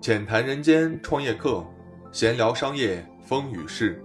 [0.00, 1.62] 浅谈人间创业课，
[2.10, 4.02] 闲聊商业风雨事。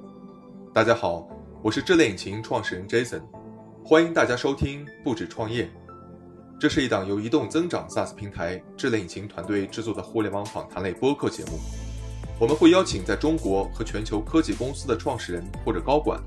[0.73, 1.25] 大家好，
[1.63, 3.21] 我是智联引擎创始人 Jason，
[3.81, 5.71] 欢迎大家收听不止创业。
[6.59, 11.57] 这是一档由移动增长 SaaS 平台智联引擎团队制作的互联网访谈类播客节目。
[12.41, 16.21] 我们会邀请在中国和全球科技公司的创始人或者高管，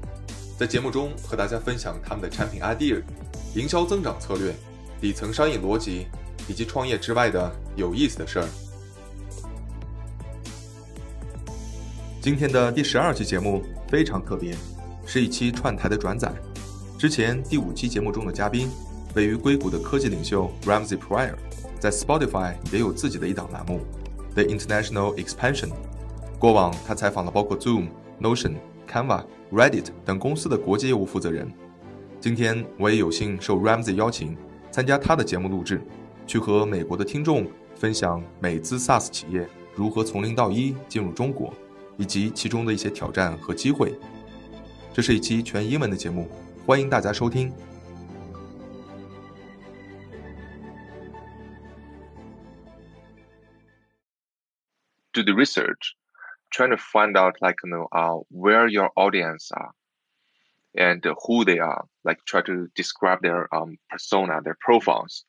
[0.59, 3.03] 在节目中和大家分享他们的产品 idea、
[3.55, 4.55] 营销增长策略、
[4.99, 6.07] 底层商业逻辑，
[6.49, 8.49] 以及创业之外的有意思的事儿。
[12.21, 14.53] 今天的第十二期节目非常特别，
[15.07, 16.33] 是一期串台的转载。
[16.99, 18.69] 之前第五期节目中的嘉宾，
[19.15, 21.35] 位于硅谷的科技领袖 Ramsey Pryor，
[21.79, 23.81] 在 Spotify 也有自己的一档栏目
[24.35, 25.71] The International Expansion。
[26.41, 27.87] 过往他采访了包括 Zoom、
[28.21, 28.55] Notion、
[28.91, 29.23] Canva、
[29.53, 31.49] Reddit 等公司的国际业务负责人。
[32.21, 34.37] 今天我也有幸受 Ramsey 邀请，
[34.73, 35.81] 参加他的节目录制，
[36.27, 41.55] 去和美国的听众分享美资 SaaS 企业如何从零到一进入中国。
[41.98, 43.94] 以及其中的一些挑战和机会。
[44.94, 46.30] 这是一期全英文的节目，
[46.66, 47.52] 欢迎大家收听。
[55.14, 55.94] Do the research,
[56.52, 59.74] trying to find out like you know uh, where your audience are
[60.74, 61.86] and who they are.
[62.04, 65.24] Like try to describe their um, persona, their profiles,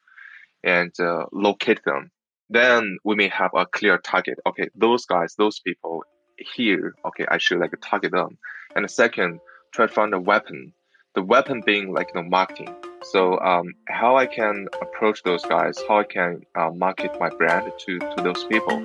[0.63, 2.11] and uh, locate them.
[2.49, 4.39] Then we may have a clear target.
[4.47, 6.05] Okay, those guys, those people
[6.40, 8.38] here, okay, I should like target them.
[8.76, 9.40] And the second,
[9.72, 10.74] try to find a weapon.
[11.16, 12.74] The weapon being like know marketing.
[13.04, 17.72] So um, how I can approach those guys, how I can uh, market my brand
[17.86, 18.80] to to those people.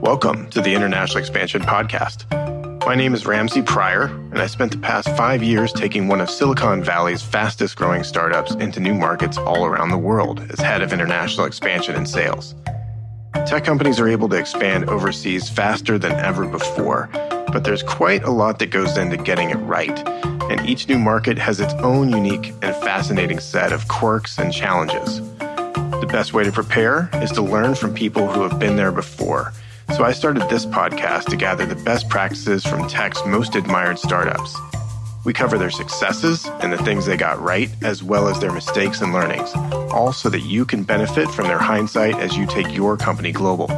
[0.00, 2.26] Welcome to the International Expansion Podcast.
[2.86, 6.30] My name is Ramsey Pryor, and I spent the past five years taking one of
[6.30, 10.92] Silicon Valley's fastest growing startups into new markets all around the world as head of
[10.92, 12.54] international expansion and sales.
[13.46, 17.08] Tech companies are able to expand overseas faster than ever before,
[17.52, 19.98] but there's quite a lot that goes into getting it right.
[20.50, 25.20] And each new market has its own unique and fascinating set of quirks and challenges.
[25.38, 29.52] The best way to prepare is to learn from people who have been there before.
[29.96, 34.56] So I started this podcast to gather the best practices from tech's most admired startups.
[35.24, 39.00] We cover their successes and the things they got right, as well as their mistakes
[39.00, 39.50] and learnings,
[39.92, 43.68] all so that you can benefit from their hindsight as you take your company global.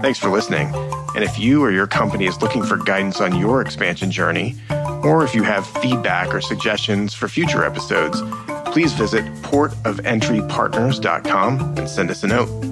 [0.00, 0.72] Thanks for listening.
[1.14, 4.56] And if you or your company is looking for guidance on your expansion journey,
[5.02, 8.22] or if you have feedback or suggestions for future episodes,
[8.66, 12.69] please visit portofentrypartners.com and send us a note.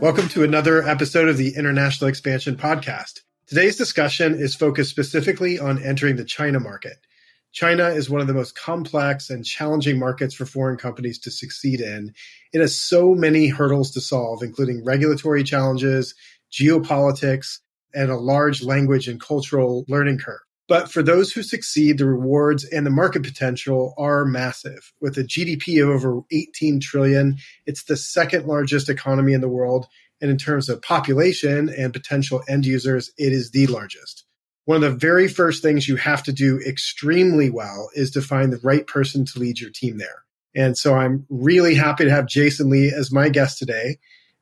[0.00, 3.22] Welcome to another episode of the International Expansion Podcast.
[3.48, 6.98] Today's discussion is focused specifically on entering the China market.
[7.50, 11.80] China is one of the most complex and challenging markets for foreign companies to succeed
[11.80, 12.14] in.
[12.52, 16.14] It has so many hurdles to solve, including regulatory challenges,
[16.52, 17.58] geopolitics,
[17.92, 20.38] and a large language and cultural learning curve.
[20.68, 24.92] But for those who succeed, the rewards and the market potential are massive.
[25.00, 29.86] With a GDP of over 18 trillion, it's the second largest economy in the world.
[30.20, 34.24] And in terms of population and potential end users, it is the largest.
[34.66, 38.52] One of the very first things you have to do extremely well is to find
[38.52, 40.24] the right person to lead your team there.
[40.54, 43.98] And so I'm really happy to have Jason Li as my guest today.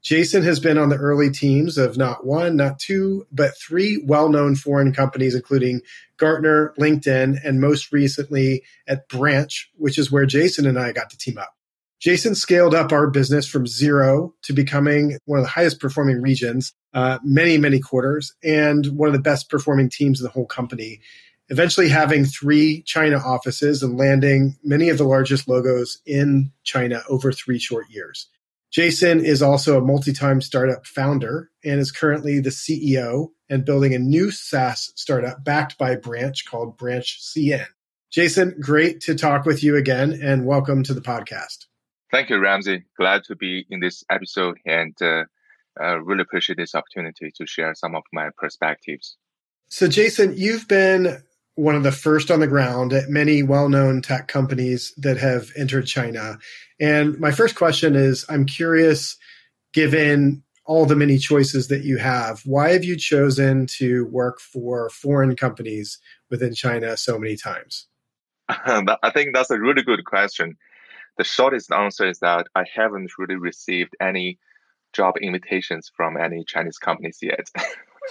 [0.07, 4.29] Jason has been on the early teams of not one, not two, but three well
[4.29, 5.81] known foreign companies, including
[6.17, 11.19] Gartner, LinkedIn, and most recently at Branch, which is where Jason and I got to
[11.19, 11.53] team up.
[11.99, 16.73] Jason scaled up our business from zero to becoming one of the highest performing regions,
[16.95, 21.01] uh, many, many quarters, and one of the best performing teams in the whole company.
[21.49, 27.33] Eventually, having three China offices and landing many of the largest logos in China over
[27.33, 28.29] three short years.
[28.77, 33.95] Jason is also a multi time startup founder and is currently the CEO and building
[33.95, 37.65] a new SaaS startup backed by Branch called Branch CN.
[38.11, 41.65] Jason, great to talk with you again and welcome to the podcast.
[42.13, 42.85] Thank you, Ramsey.
[42.99, 45.25] Glad to be in this episode and uh,
[45.81, 49.17] uh, really appreciate this opportunity to share some of my perspectives.
[49.71, 51.23] So, Jason, you've been
[51.57, 55.51] one of the first on the ground at many well known tech companies that have
[55.57, 56.39] entered China.
[56.79, 59.17] And my first question is I'm curious,
[59.73, 64.91] given all the many choices that you have, why have you chosen to work for
[64.91, 65.99] foreign companies
[66.31, 67.87] within China so many times?
[68.49, 70.57] I think that's a really good question.
[71.17, 74.39] The shortest answer is that I haven't really received any
[74.93, 77.49] job invitations from any Chinese companies yet.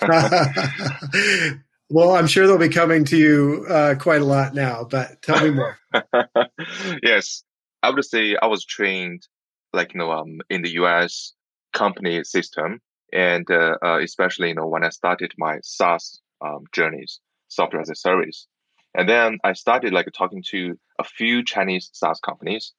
[1.90, 5.44] Well, I'm sure they'll be coming to you uh, quite a lot now, but tell
[5.44, 5.78] me more.
[7.04, 7.44] yes.
[7.84, 9.28] I would say I was trained
[9.72, 11.34] like you know um in the US
[11.74, 12.82] company system
[13.14, 17.90] and uh, uh, especially you know when I started my SaaS um, journeys, software as
[17.90, 18.48] a service,
[18.94, 22.74] and then I started like talking to a few Chinese SaaS companies.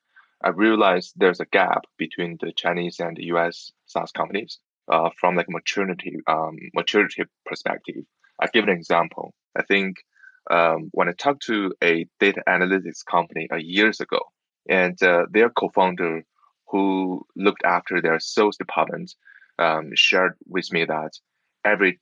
[0.44, 4.58] I realized there's a gap between the Chinese and the US SaaS companies
[4.92, 8.04] uh, from like maturity um, maturity perspective.
[8.40, 9.34] I give an example.
[9.56, 9.96] I think
[10.50, 14.20] um, when I talked to a data analytics company a years ago,
[14.68, 16.24] and uh, their co-founder
[16.68, 19.14] who looked after their sales department
[19.58, 21.12] um, shared with me that
[21.64, 22.00] every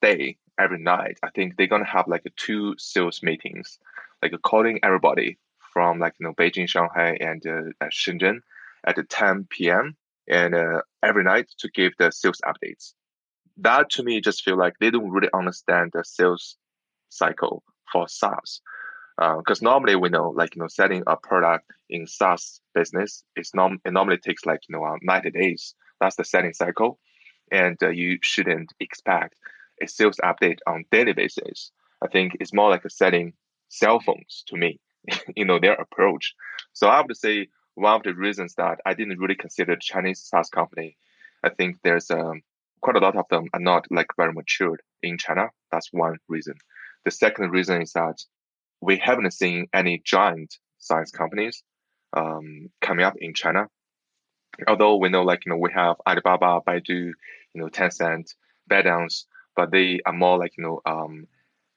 [0.00, 3.78] day, every night, I think they're gonna have like two sales meetings,
[4.22, 5.38] like calling everybody
[5.72, 8.40] from like you know Beijing, Shanghai, and uh, Shenzhen
[8.86, 9.96] at 10 p.m.
[10.28, 12.94] and uh, every night to give the sales updates.
[13.58, 16.56] That to me just feel like they don't really understand the sales
[17.08, 17.62] cycle
[17.92, 18.60] for SaaS.
[19.16, 23.52] Because uh, normally we know, like you know, setting a product in SaaS business is
[23.54, 25.74] norm it normally takes like you know uh, 90 days.
[26.00, 26.98] That's the setting cycle,
[27.52, 29.36] and uh, you shouldn't expect
[29.80, 31.70] a sales update on daily basis.
[32.02, 33.34] I think it's more like a setting
[33.68, 34.80] cell phones to me,
[35.36, 36.34] you know, their approach.
[36.72, 40.48] So I would say one of the reasons that I didn't really consider Chinese SaaS
[40.48, 40.96] company,
[41.42, 42.42] I think there's um,
[42.84, 45.48] quite a lot of them are not like very matured in China.
[45.72, 46.54] That's one reason.
[47.06, 48.18] The second reason is that
[48.82, 51.62] we haven't seen any giant science companies
[52.14, 53.68] um, coming up in China.
[54.68, 57.12] Although we know, like you know, we have Alibaba, Baidu, you
[57.54, 58.34] know, Tencent,
[58.70, 59.24] ByteDance,
[59.56, 61.26] but they are more like you know, um,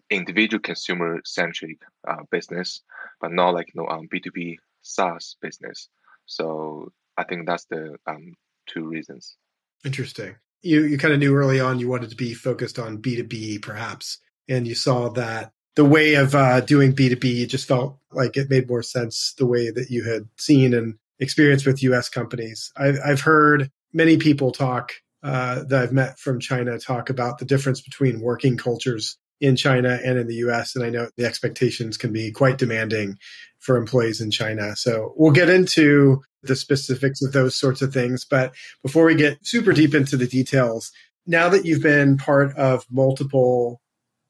[0.10, 2.82] individual consumer centric uh, business,
[3.22, 5.88] but not like you know, um, B two B SaaS business.
[6.26, 8.34] So I think that's the um,
[8.68, 9.38] two reasons.
[9.86, 10.36] Interesting.
[10.62, 13.24] You you kind of knew early on you wanted to be focused on B two
[13.24, 14.20] B, perhaps,
[14.50, 18.68] and you saw that the way of uh, doing B2B just felt like it made
[18.68, 22.72] more sense the way that you had seen and experienced with US companies.
[22.76, 27.46] I've, I've heard many people talk uh, that I've met from China talk about the
[27.46, 30.76] difference between working cultures in China and in the US.
[30.76, 33.20] And I know the expectations can be quite demanding
[33.60, 34.76] for employees in China.
[34.76, 38.26] So we'll get into the specifics of those sorts of things.
[38.26, 38.54] But
[38.84, 40.92] before we get super deep into the details,
[41.26, 43.82] now that you've been part of multiple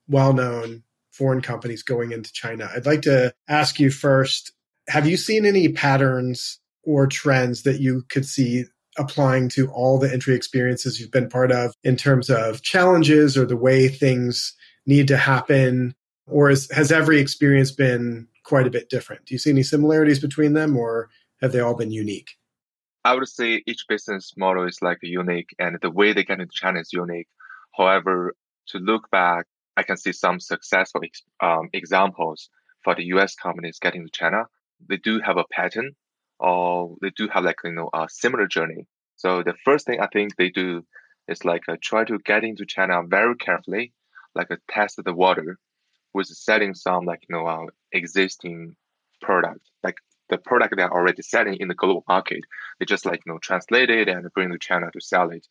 [0.07, 2.69] well known foreign companies going into China.
[2.73, 4.51] I'd like to ask you first
[4.87, 8.63] have you seen any patterns or trends that you could see
[8.97, 13.45] applying to all the entry experiences you've been part of in terms of challenges or
[13.45, 14.55] the way things
[14.85, 15.93] need to happen?
[16.25, 19.25] Or is, has every experience been quite a bit different?
[19.25, 21.09] Do you see any similarities between them or
[21.41, 22.29] have they all been unique?
[23.03, 26.51] I would say each business model is like unique and the way they get into
[26.53, 27.27] China is unique.
[27.75, 28.33] However,
[28.69, 29.45] to look back
[29.77, 31.01] I can see some successful
[31.39, 32.49] um, examples
[32.83, 34.45] for the US companies getting to China.
[34.89, 35.95] They do have a pattern
[36.39, 38.87] or they do have like, you know, a similar journey.
[39.15, 40.83] So the first thing I think they do
[41.27, 43.93] is like uh, try to get into China very carefully,
[44.33, 45.59] like uh, test of the water
[46.13, 48.75] with selling some like, you know, uh, existing
[49.21, 49.61] product,
[50.29, 52.43] the product they're already selling in the global market.
[52.79, 55.47] They just like, you know, translate it and bring to China to sell it.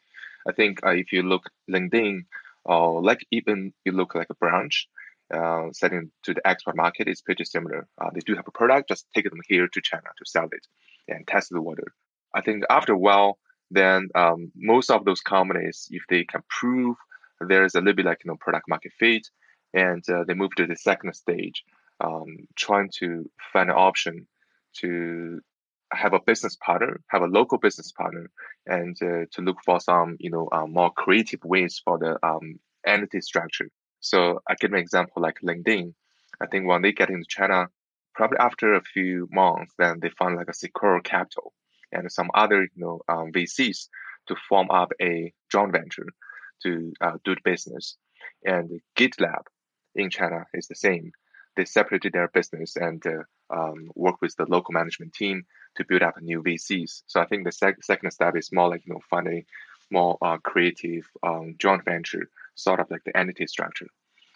[0.49, 2.25] I think uh, if you look LinkedIn,
[2.65, 4.89] or like even you look like a branch
[5.33, 7.87] uh, selling to the export market is pretty similar.
[8.01, 10.67] Uh, they do have a product, just take them here to China to sell it
[11.09, 11.93] and test the water.
[12.35, 13.39] I think after a while,
[13.71, 16.97] then um, most of those companies, if they can prove
[17.41, 19.29] there's a little bit like you know product market fit,
[19.75, 21.65] and uh, they move to the second stage,
[22.01, 24.27] um, trying to find an option
[24.81, 25.41] to
[25.93, 28.31] have a business partner, have a local business partner,
[28.67, 32.59] and uh, to look for some, you know, uh, more creative ways for the um,
[32.87, 33.69] entity structure.
[34.01, 35.95] So I give an example like LinkedIn.
[36.41, 37.69] I think when they get into China,
[38.15, 41.53] probably after a few months, then they find like a Sequoia Capital
[41.93, 43.89] and some other, you know, um, VCs
[44.29, 46.07] to form up a joint venture
[46.63, 47.97] to uh, do the business.
[48.45, 49.45] And GitLab
[49.95, 51.13] in China is the same.
[51.57, 55.45] They separated their business and uh, um, work with the local management team
[55.77, 57.03] to build up new VCs.
[57.07, 59.45] So I think the sec- second step is more like you know finding
[59.91, 63.87] more uh, creative um, joint venture, sort of like the entity structure,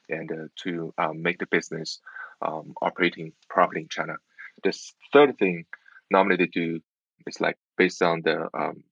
[0.09, 2.01] and uh, to um, make the business
[2.43, 4.15] um, operating properly in China.
[4.63, 4.79] The
[5.13, 5.65] third thing
[6.11, 6.81] normally they do
[7.27, 8.85] is like based on the um,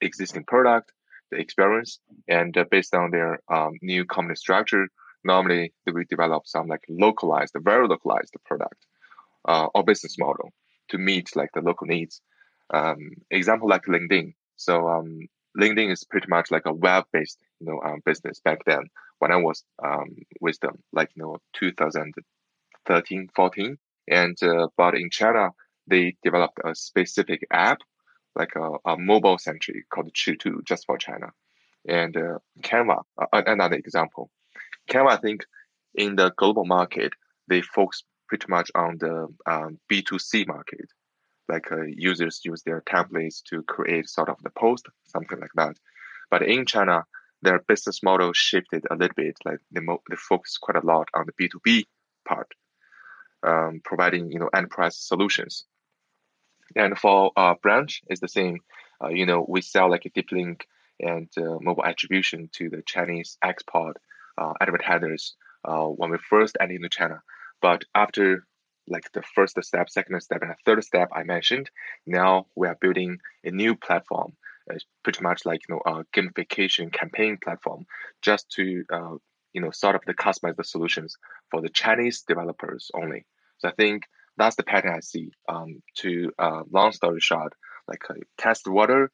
[0.00, 0.92] existing product,
[1.30, 1.98] the experience,
[2.28, 4.88] and uh, based on their um, new company structure.
[5.24, 8.86] Normally, will develop some like localized, very localized product
[9.46, 10.52] uh, or business model
[10.88, 12.20] to meet like the local needs.
[12.72, 14.34] Um, example like LinkedIn.
[14.56, 15.20] So um,
[15.58, 18.84] LinkedIn is pretty much like a web-based, you know, um, business back then
[19.18, 23.78] when I was um, with them, like you know, 2013, 14.
[24.08, 25.50] And uh, but in China,
[25.86, 27.78] they developed a specific app,
[28.34, 31.28] like a, a mobile centric called Chitu, just for China.
[31.88, 34.30] And uh, Canva, uh, another example.
[34.88, 35.44] Canva, I think,
[35.94, 37.12] in the global market,
[37.48, 40.86] they focus pretty much on the um, B2C market.
[41.48, 45.76] Like uh, users use their templates to create sort of the post, something like that.
[46.30, 47.04] But in China,
[47.42, 49.36] their business model shifted a little bit.
[49.44, 51.84] Like they, mo- they focus quite a lot on the B2B
[52.26, 52.48] part,
[53.42, 55.64] um, providing you know enterprise solutions.
[56.74, 58.60] And for uh, branch, it's the same.
[59.02, 60.66] Uh, you know, we sell like a deep link
[61.00, 63.98] and uh, mobile attribution to the Chinese export
[64.60, 65.34] advertisers
[65.64, 67.22] uh, when we first entered into China.
[67.60, 68.46] But after
[68.88, 71.70] like the first step, second step, and third step I mentioned,
[72.06, 74.32] now we are building a new platform.
[74.68, 77.86] It's pretty much like you know a gamification campaign platform,
[78.22, 79.14] just to uh,
[79.52, 81.16] you know sort of the customize the solutions
[81.50, 83.24] for the Chinese developers only.
[83.58, 84.04] So I think
[84.36, 85.30] that's the pattern I see.
[85.48, 87.52] Um, to uh, long story short,
[87.88, 89.10] like uh, test water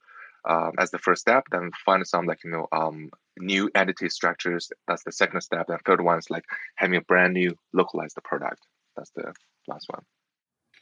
[0.48, 4.70] um, as the first step, then find some like you know um, new entity structures.
[4.86, 5.68] That's the second step.
[5.68, 6.44] And third one is like
[6.76, 8.66] having a brand new localized product.
[8.96, 9.32] That's the
[9.66, 10.02] last one.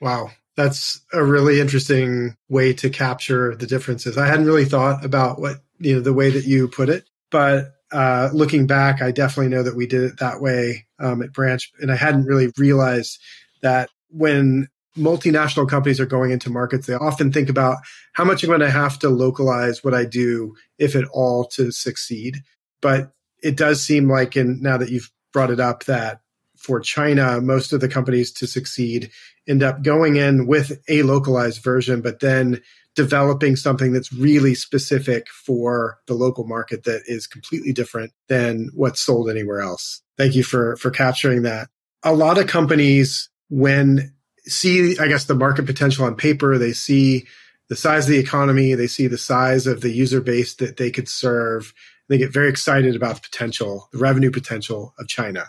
[0.00, 4.18] Wow, that's a really interesting way to capture the differences.
[4.18, 7.72] I hadn't really thought about what you know the way that you put it, but
[7.92, 11.70] uh, looking back, I definitely know that we did it that way um, at Branch,
[11.80, 13.18] and I hadn't really realized
[13.62, 17.78] that when multinational companies are going into markets, they often think about
[18.12, 21.70] how much I'm going to have to localize what I do, if at all, to
[21.70, 22.42] succeed.
[22.80, 23.12] But
[23.42, 26.20] it does seem like, and now that you've brought it up, that
[26.56, 29.10] for China, most of the companies to succeed
[29.46, 32.60] end up going in with a localized version, but then
[32.94, 39.00] developing something that's really specific for the local market that is completely different than what's
[39.00, 40.02] sold anywhere else.
[40.16, 41.68] Thank you for for capturing that.
[42.02, 44.12] A lot of companies when
[44.48, 46.58] see, I guess, the market potential on paper.
[46.58, 47.26] They see
[47.68, 48.74] the size of the economy.
[48.74, 51.72] They see the size of the user base that they could serve.
[52.08, 55.46] They get very excited about the potential, the revenue potential of China.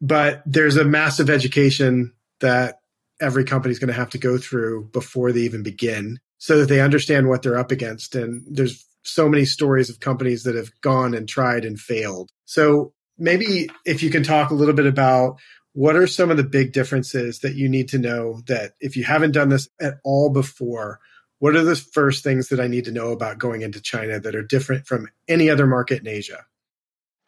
[0.00, 2.80] But there's a massive education that
[3.20, 6.68] every company is going to have to go through before they even begin so that
[6.68, 8.14] they understand what they're up against.
[8.14, 12.30] And there's so many stories of companies that have gone and tried and failed.
[12.44, 15.38] So maybe if you can talk a little bit about
[15.76, 19.04] what are some of the big differences that you need to know that if you
[19.04, 21.00] haven't done this at all before,
[21.38, 24.34] what are the first things that I need to know about going into China that
[24.34, 26.46] are different from any other market in Asia?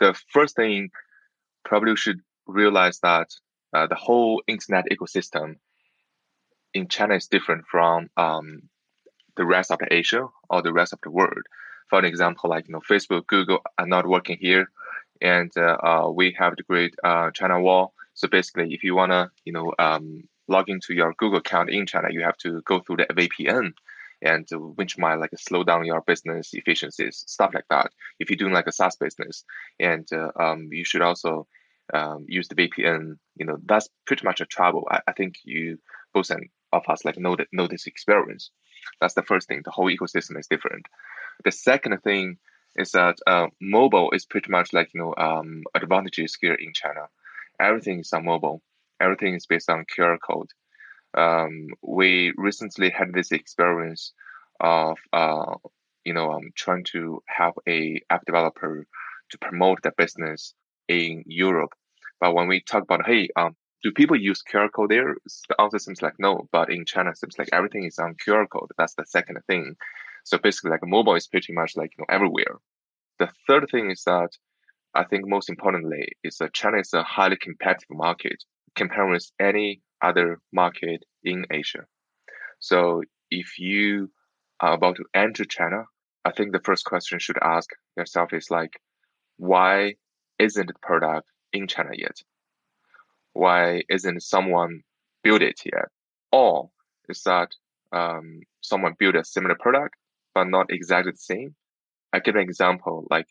[0.01, 0.89] The first thing
[1.63, 3.29] probably should realize that
[3.75, 5.57] uh, the whole internet ecosystem
[6.73, 8.63] in China is different from um,
[9.37, 11.43] the rest of the Asia or the rest of the world.
[11.91, 14.71] For example, like you know, Facebook, Google are not working here,
[15.21, 19.31] and uh, uh, we have the great uh, China Wall so basically, if you wanna,
[19.45, 22.97] you know, um, log into your Google account in China, you have to go through
[22.97, 23.71] the VPN,
[24.21, 27.93] and which might like slow down your business efficiencies, stuff like that.
[28.19, 29.45] If you're doing like a SaaS business,
[29.79, 31.47] and uh, um, you should also
[31.95, 33.19] um, use the VPN.
[33.37, 34.89] You know, that's pretty much a trouble.
[34.91, 35.79] I, I think you
[36.13, 38.51] both and of us like know that know this experience.
[39.01, 39.63] That's the first thing.
[39.65, 40.87] The whole ecosystem is different.
[41.45, 42.39] The second thing
[42.75, 47.07] is that uh, mobile is pretty much like you know um, advantages here in China
[47.61, 48.63] everything is on mobile.
[49.01, 50.51] Everything is based on QR code.
[51.17, 54.13] Um, we recently had this experience
[54.61, 55.55] of uh,
[56.05, 58.87] you know um, trying to help a app developer
[59.31, 60.55] to promote their business
[60.89, 61.73] in Europe.
[62.21, 65.15] But when we talk about hey, um, do people use QR code there?
[65.49, 66.49] The answer seems like no.
[66.53, 68.71] But in China, it seems like everything is on QR code.
[68.77, 69.77] That's the second thing.
[70.25, 72.57] So basically, like mobile is pretty much like you know everywhere.
[73.19, 74.31] The third thing is that
[74.99, 78.43] I think most importantly is that China is a highly competitive market
[78.75, 81.85] compared with any other market in Asia.
[82.59, 84.11] So if you
[84.59, 85.85] are about to enter China,
[86.25, 88.81] I think the first question you should ask yourself is like,
[89.37, 89.95] why
[90.41, 92.17] isn't the product in China yet?
[93.35, 94.83] Why isn't someone
[95.23, 95.91] build it yet?
[96.33, 96.71] Or
[97.09, 97.51] is that
[97.93, 99.95] um, someone built a similar product
[100.35, 101.55] but not exactly the same?
[102.13, 103.29] I give an example like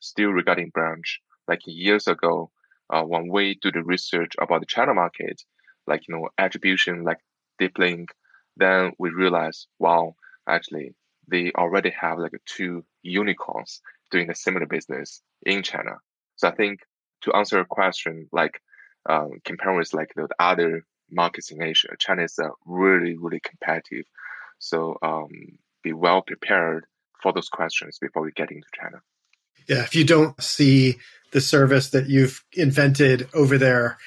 [0.00, 2.50] still regarding branch, like years ago,
[2.90, 5.42] uh, when we do the research about the China market,
[5.86, 7.18] like you know attribution, like
[7.58, 8.10] deep link,
[8.56, 10.14] then we realize, wow,
[10.48, 10.94] actually
[11.30, 15.96] they already have like two unicorns doing a similar business in China.
[16.36, 16.80] So I think
[17.22, 18.60] to answer a question, like
[19.08, 24.06] um, comparing with like the other markets in Asia, China is uh, really really competitive.
[24.58, 25.30] So um,
[25.82, 26.86] be well prepared
[27.22, 29.02] for those questions before we get into China
[29.67, 30.97] Yeah, if you don't see
[31.31, 33.97] the service that you've invented over there,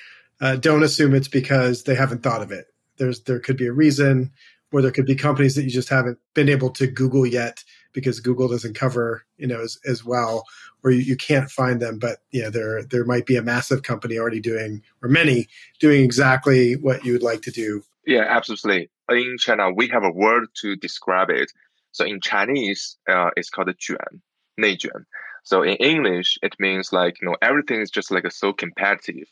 [0.41, 2.67] uh, don't assume it's because they haven't thought of it.
[2.99, 4.33] There's there could be a reason
[4.73, 8.21] or there could be companies that you just haven't been able to Google yet because
[8.21, 10.45] Google doesn't cover, you know, as, as well,
[10.85, 11.99] or you, you can't find them.
[11.99, 15.49] But yeah, there there might be a massive company already doing, or many
[15.81, 17.83] doing exactly what you would like to do.
[18.07, 18.91] Yeah, absolutely.
[19.09, 21.51] In China, we have a word to describe it.
[21.93, 24.21] So in Chinese, uh, it's called 卷,
[24.61, 25.07] 内卷.
[25.44, 29.28] So in English, it means like you know everything is just like so competitive,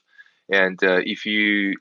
[0.51, 1.75] and uh, if you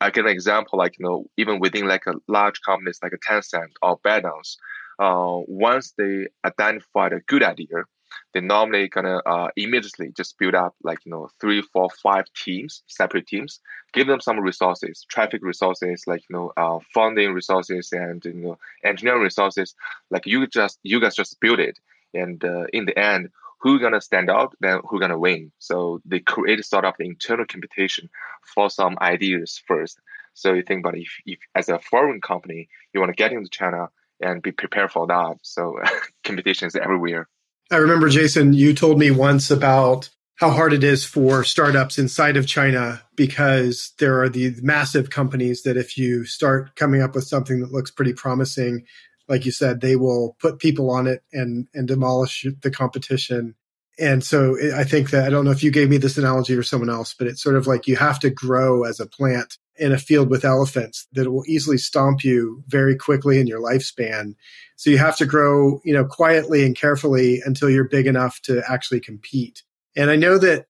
[0.00, 3.18] I give an example, like you know, even within like a large companies like a
[3.18, 4.56] Tencent or ByteDance,
[4.98, 7.84] uh, once they identified a good idea,
[8.32, 12.82] they normally gonna uh, immediately just build up like you know three, four, five teams,
[12.86, 13.60] separate teams,
[13.92, 18.58] give them some resources, traffic resources, like you know uh, funding resources and you know
[18.84, 19.74] engineering resources.
[20.10, 21.78] Like you just you guys just build it,
[22.14, 25.52] and uh, in the end, who's gonna stand out, then who's gonna win.
[25.58, 28.08] So they create sort of the internal competition
[28.54, 29.98] for some ideas first.
[30.34, 33.50] So you think about if, if as a foreign company you want to get into
[33.50, 33.88] China
[34.20, 35.36] and be prepared for that.
[35.42, 35.78] So
[36.24, 37.28] competition is everywhere.
[37.70, 42.36] I remember Jason, you told me once about how hard it is for startups inside
[42.36, 47.24] of China because there are these massive companies that if you start coming up with
[47.24, 48.86] something that looks pretty promising,
[49.28, 53.54] like you said, they will put people on it and and demolish the competition.
[53.98, 56.54] And so eh, I think that I don't know if you gave me this analogy
[56.54, 59.58] or someone else, but it's sort of like you have to grow as a plant
[59.76, 64.34] in a field with elephants that will easily stomp you very quickly in your lifespan.
[64.76, 68.62] So you have to grow, you know, quietly and carefully until you're big enough to
[68.68, 69.62] actually compete.
[69.96, 70.66] And I know that,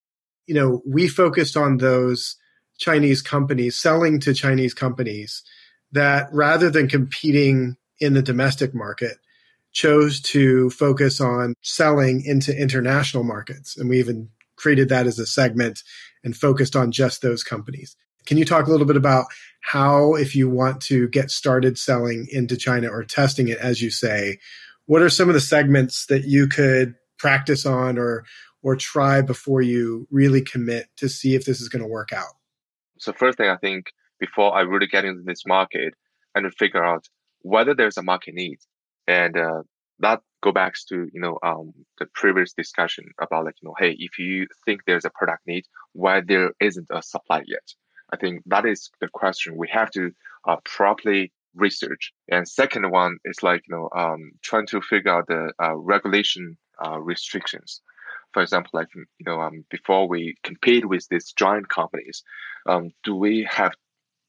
[0.46, 2.36] you know, we focused on those
[2.78, 5.42] Chinese companies selling to Chinese companies
[5.92, 9.16] that rather than competing in the domestic market
[9.72, 13.76] chose to focus on selling into international markets.
[13.76, 15.82] And we even created that as a segment
[16.24, 17.96] and focused on just those companies.
[18.26, 19.26] Can you talk a little bit about
[19.60, 23.90] how, if you want to get started selling into China or testing it, as you
[23.90, 24.38] say,
[24.86, 28.24] what are some of the segments that you could practice on or
[28.62, 32.34] or try before you really commit to see if this is going to work out?
[32.98, 35.94] So first thing I think before I really get into this market
[36.34, 37.06] and figure out
[37.42, 38.58] whether there's a market need.
[39.06, 39.62] And uh,
[40.00, 43.96] that go back to you know um, the previous discussion about like you know hey
[43.98, 47.68] if you think there's a product need why there isn't a supply yet?
[48.12, 50.12] I think that is the question we have to
[50.46, 52.12] uh, properly research.
[52.30, 56.56] And second one is like you know um, trying to figure out the uh, regulation
[56.84, 57.80] uh, restrictions.
[58.32, 62.22] For example like you know um, before we compete with these giant companies
[62.68, 63.72] um, do we have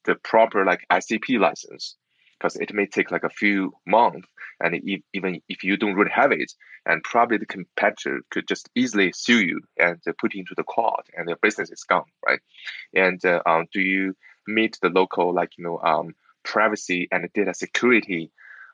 [0.06, 1.98] the proper like icp license
[2.39, 4.28] because it may take like a few months
[4.62, 6.52] and if, even if you don't really have it
[6.86, 11.06] and probably the competitor could just easily sue you and put you into the court
[11.15, 12.39] and the business is gone right?
[12.93, 14.15] And uh, um, do you
[14.47, 18.32] meet the local like you know um, privacy and data security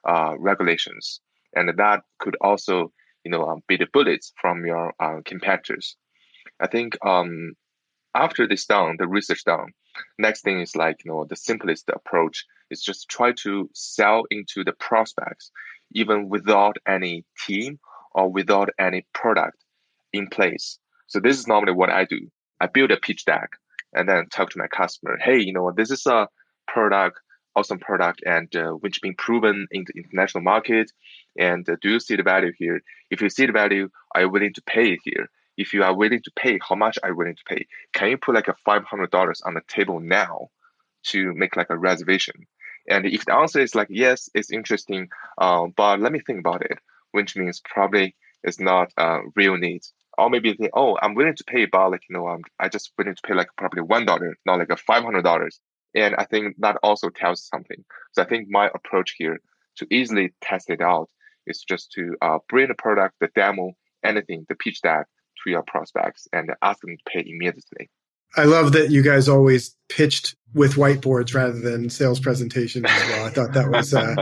[0.08, 1.20] uh, regulations?
[1.56, 2.92] And that could also
[3.24, 5.96] you know um, be the bullets from your uh, competitors.
[6.60, 7.54] I think um,
[8.14, 9.74] after this done the research done
[10.18, 14.64] next thing is like you know the simplest approach is just try to sell into
[14.64, 15.52] the prospects
[15.94, 17.80] even without any team
[18.14, 19.58] or without any product
[20.14, 20.80] in place.
[21.08, 22.20] So this is normally what i do.
[22.60, 23.50] I build a pitch deck
[23.94, 26.28] and then talk to my customer hey you know what, this is a
[26.68, 27.20] product
[27.56, 30.92] awesome product and uh, which been proven in the international market
[31.40, 32.82] and uh, do you see the value here?
[33.10, 35.96] If you see the value are you willing to pay it here if you are
[35.96, 37.68] willing to pay, how much are you willing to pay?
[37.94, 40.50] Can you put like a five hundred dollars on the table now
[41.08, 42.48] to make like a reservation?
[42.90, 46.64] And if the answer is like yes, it's interesting, uh, but let me think about
[46.64, 46.78] it,
[47.12, 49.82] which means probably it's not a real need.
[50.18, 52.92] Or maybe think, oh, I'm willing to pay, but like you know, I'm I just
[52.98, 55.60] willing to pay like probably one dollar, not like a five hundred dollars.
[55.94, 57.84] And I think that also tells something.
[58.12, 59.40] So I think my approach here
[59.78, 61.10] to easily test it out
[61.48, 65.08] is just to uh, bring the product, the demo, anything, the pitch deck,
[65.46, 67.90] to your prospects and ask them to pay immediately.
[68.38, 73.26] I love that you guys always pitched with whiteboards rather than sales presentations as well.
[73.26, 74.16] I thought that was uh,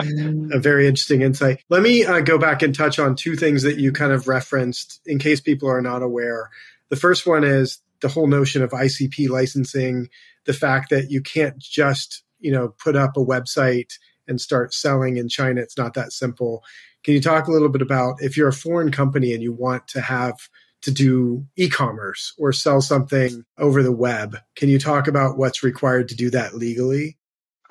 [0.56, 1.64] a very interesting insight.
[1.70, 5.02] Let me uh, go back and touch on two things that you kind of referenced
[5.06, 6.50] in case people are not aware.
[6.90, 10.10] The first one is the whole notion of ICP licensing,
[10.46, 13.94] the fact that you can't just, you know, put up a website
[14.28, 15.62] and start selling in China.
[15.62, 16.64] It's not that simple.
[17.04, 19.88] Can you talk a little bit about if you're a foreign company and you want
[19.90, 20.36] to have
[20.84, 24.38] to do e-commerce or sell something over the web.
[24.56, 27.18] Can you talk about what's required to do that legally?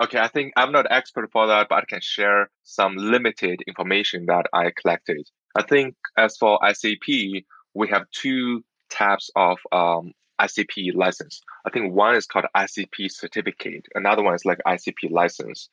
[0.01, 4.25] Okay, I think I'm not expert for that, but I can share some limited information
[4.25, 5.27] that I collected.
[5.55, 11.41] I think as for ICP, we have two types of um, ICP license.
[11.65, 13.85] I think one is called ICP certificate.
[13.95, 15.69] Another one is like ICP license.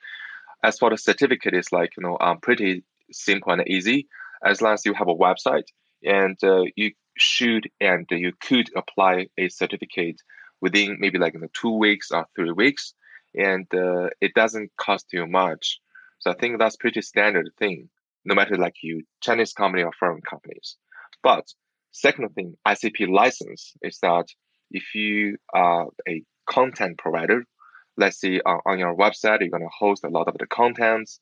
[0.62, 4.09] As for the certificate, it's like you know um, pretty simple and easy.
[4.44, 5.64] As long as you have a website
[6.03, 10.20] and uh, you should and you could apply a certificate
[10.61, 12.94] within maybe like you know, two weeks or three weeks,
[13.35, 15.81] and uh, it doesn't cost you much.
[16.18, 17.88] So I think that's pretty standard thing,
[18.25, 20.77] no matter like you Chinese company or foreign companies.
[21.23, 21.46] But
[21.92, 24.27] second thing, ICP license is that
[24.70, 27.44] if you are a content provider,
[27.96, 31.20] let's say uh, on your website, you're going to host a lot of the contents,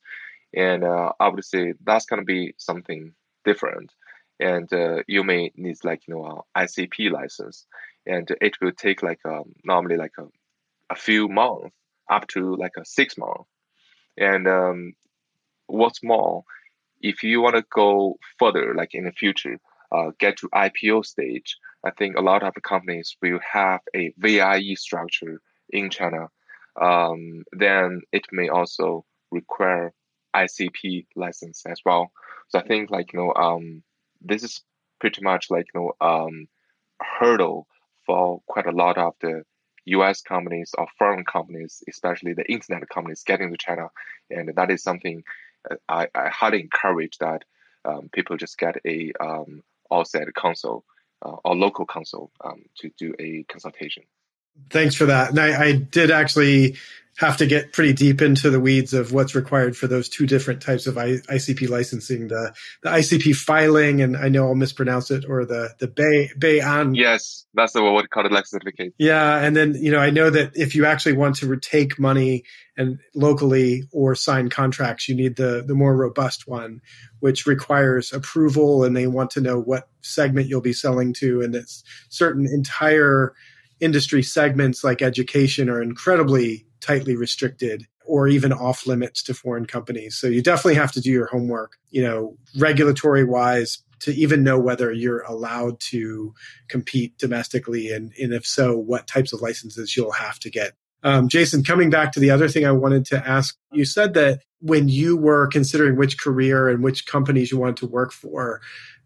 [0.55, 3.13] and uh, obviously that's going to be something
[3.45, 3.93] different.
[4.41, 7.67] And uh, you may need like you know ICP license,
[8.07, 10.25] and it will take like um, normally like a,
[10.91, 11.75] a few months
[12.11, 13.49] up to like a six months.
[14.17, 14.93] And um,
[15.67, 16.45] what's more,
[17.01, 19.59] if you want to go further, like in the future,
[19.93, 24.75] uh, get to IPO stage, I think a lot of companies will have a VIE
[24.75, 26.29] structure in China.
[26.81, 29.93] Um, then it may also require
[30.35, 32.11] ICP license as well.
[32.49, 33.83] So I think like you know um,
[34.21, 34.63] this is
[35.01, 36.49] pretty much like you know um,
[37.01, 37.67] hurdle
[38.07, 39.43] for quite a lot of the
[39.87, 43.89] US companies or foreign companies, especially the internet companies getting to China.
[44.31, 45.25] And that is something
[45.71, 47.45] uh, I, I highly encourage that
[47.85, 50.85] um, people just get a um, outside counsel
[51.25, 54.05] uh, or local counsel um, to do a consultation.
[54.71, 55.31] Thanks for that.
[55.31, 56.77] And I, I did actually
[57.19, 60.63] have to get pretty deep into the weeds of what's required for those two different
[60.63, 62.55] types of I, ICP licensing, the,
[62.85, 66.95] the ICP filing, and I know I'll mispronounce it, or the, the Bay, Bay on.
[66.95, 68.95] Yes, that's the what called license certificate.
[68.99, 69.37] Yeah.
[69.41, 72.45] And then, you know, I know that if you actually want to take money
[72.77, 76.81] and locally or sign contracts, you need the, the more robust one,
[77.19, 81.41] which requires approval and they want to know what segment you'll be selling to.
[81.41, 83.35] And it's certain entire
[83.81, 90.17] industry segments like education are incredibly tightly restricted or even off limits to foreign companies.
[90.17, 94.59] So you definitely have to do your homework, you know, regulatory wise to even know
[94.59, 96.33] whether you're allowed to
[96.69, 100.73] compete domestically and, and if so, what types of licenses you'll have to get.
[101.03, 104.41] Um, Jason, coming back to the other thing I wanted to ask, you said that
[104.61, 108.61] when you were considering which career and which companies you wanted to work for,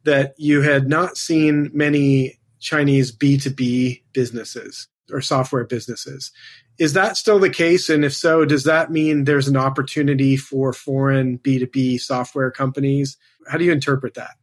[0.04, 6.32] that you had not seen many Chinese B2B businesses or software businesses.
[6.78, 7.88] Is that still the case?
[7.88, 13.16] And if so, does that mean there's an opportunity for foreign B2B software companies?
[13.48, 14.36] How do you interpret that?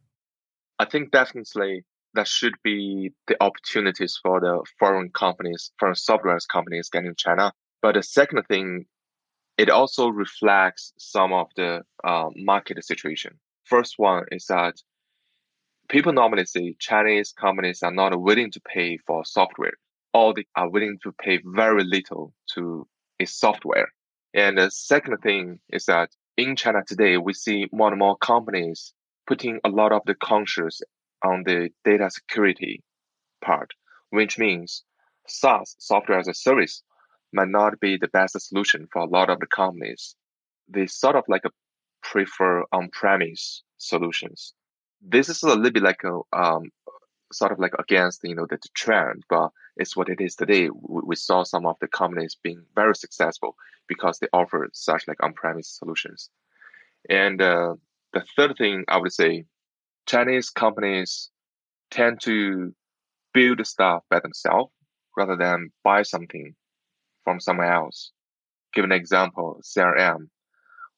[0.78, 6.88] I think definitely that should be the opportunities for the foreign companies, foreign software companies
[6.88, 7.52] getting China.
[7.82, 8.86] But the second thing,
[9.58, 13.38] it also reflects some of the uh, market situation.
[13.64, 14.74] First one is that
[15.88, 19.74] people normally say Chinese companies are not willing to pay for software
[20.12, 22.86] or they are willing to pay very little to
[23.20, 23.88] a software.
[24.34, 28.92] And the second thing is that in China today, we see more and more companies
[29.26, 30.80] putting a lot of the conscious
[31.24, 32.82] on the data security
[33.44, 33.70] part,
[34.10, 34.84] which means
[35.28, 36.82] SaaS, software as a service,
[37.32, 40.16] might not be the best solution for a lot of the companies.
[40.68, 41.50] They sort of like a
[42.02, 44.54] prefer on-premise solutions.
[45.02, 46.70] This is a little bit like a um,
[47.32, 50.68] sort of like against you know the, trend, but it's what it is today.
[50.70, 53.56] We, saw some of the companies being very successful
[53.88, 56.30] because they offer such like on-premise solutions.
[57.08, 57.74] And uh,
[58.12, 59.44] the third thing I would say,
[60.06, 61.30] Chinese companies
[61.90, 62.74] tend to
[63.32, 64.72] build stuff by themselves
[65.16, 66.54] rather than buy something
[67.24, 68.12] from someone else.
[68.72, 70.28] Give an example, CRM.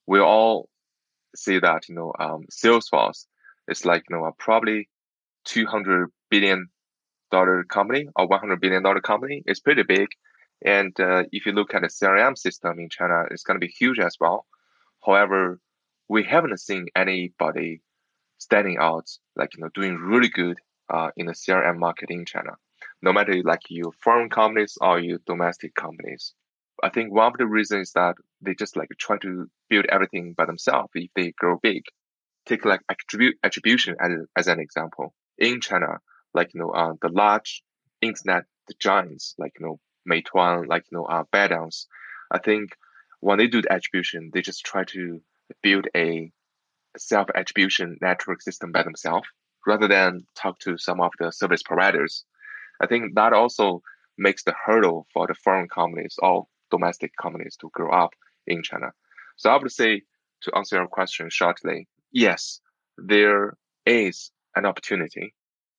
[0.07, 0.68] We all
[1.35, 3.27] see that you know um, Salesforce
[3.68, 4.88] is like you know probably
[5.45, 6.68] 200 billion
[7.31, 10.09] dollar company or 100 billion dollar company is pretty big.
[10.64, 13.73] And uh, if you look at the CRM system in China, it's going to be
[13.81, 14.47] huge as well.
[15.05, 15.61] However,
[16.09, 17.83] we haven't seen anybody
[18.38, 20.59] standing out, like you know, doing really good
[20.92, 22.53] uh, in the CRM market in China.
[23.03, 26.35] No matter like you foreign companies or you domestic companies.
[26.83, 30.35] I think one of the reasons is that they just like try to build everything
[30.37, 31.83] by themselves if they grow big.
[32.47, 35.14] Take like attribute attribution as, as an example.
[35.38, 35.99] In China,
[36.35, 37.62] like you know uh, the large
[38.01, 38.45] internet
[38.79, 41.87] giants like you know Meituan, like you know uh, ByteDance.
[42.31, 42.71] I think
[43.21, 45.21] when they do the attribution, they just try to
[45.62, 46.31] build a
[46.97, 49.29] self attribution network system by themselves
[49.66, 52.25] rather than talk to some of the service providers.
[52.81, 53.83] I think that also
[54.18, 58.11] makes the hurdle for the foreign companies or domestic companies to grow up
[58.47, 58.90] in China.
[59.37, 60.03] So I would say
[60.42, 62.61] to answer your question shortly, yes,
[62.99, 65.35] there is an opportunity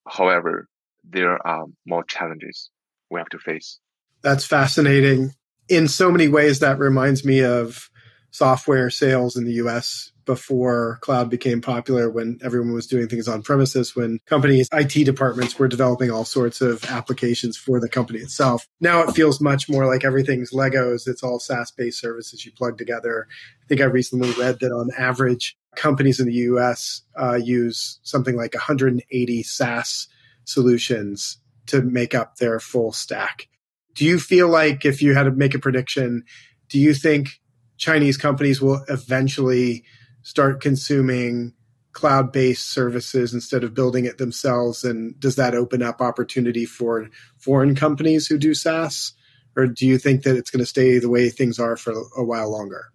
[0.08, 0.68] However,
[1.04, 2.70] there are more challenges
[3.10, 3.80] we have to face.
[4.22, 5.34] That's fascinating.
[5.70, 7.90] In so many ways, that reminds me of
[8.32, 13.44] software sales in the US before cloud became popular when everyone was doing things on
[13.44, 18.68] premises, when companies, IT departments were developing all sorts of applications for the company itself.
[18.80, 21.08] Now it feels much more like everything's Legos.
[21.08, 23.28] It's all SaaS based services you plug together.
[23.64, 28.36] I think I recently read that on average, companies in the US uh, use something
[28.36, 30.08] like 180 SaaS
[30.46, 33.48] solutions to make up their full stack.
[33.96, 36.24] Do you feel like if you had to make a prediction,
[36.70, 37.40] do you think
[37.78, 39.84] Chinese companies will eventually
[40.24, 41.54] start consuming
[41.92, 44.84] cloud based services instead of building it themselves?
[44.84, 47.08] And does that open up opportunity for
[47.38, 49.14] foreign companies who do SaaS?
[49.56, 52.24] Or do you think that it's going to stay the way things are for a
[52.24, 52.86] while longer?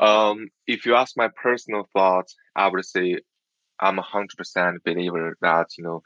[0.00, 3.18] Um, if you ask my personal thoughts, I would say
[3.80, 6.02] I'm a hundred percent believer that you know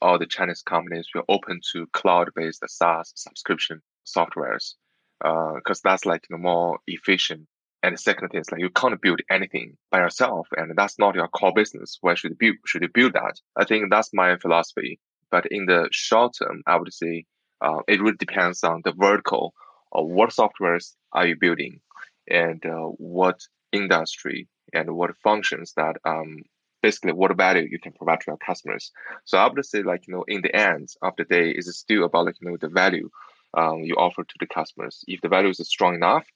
[0.00, 4.74] all the Chinese companies will open to cloud-based SaaS subscription softwares
[5.20, 7.46] because uh, that's like you know, more efficient.
[7.84, 11.14] And the second thing is like you can't build anything by yourself, and that's not
[11.14, 11.98] your core business.
[12.00, 12.56] Why should you build?
[12.66, 13.40] Should you build that?
[13.56, 15.00] I think that's my philosophy.
[15.30, 17.24] But in the short term, I would say
[17.60, 19.54] uh, it really depends on the vertical
[19.92, 21.80] of what softwares are you building,
[22.28, 23.40] and uh, what
[23.72, 26.42] industry and what functions that um,
[26.82, 28.90] basically what value you can provide to your customers.
[29.24, 32.04] So I would say like, you know, in the end of the day, is still
[32.04, 33.08] about like, you know, the value
[33.56, 35.04] um, you offer to the customers.
[35.06, 36.26] If the value is strong enough,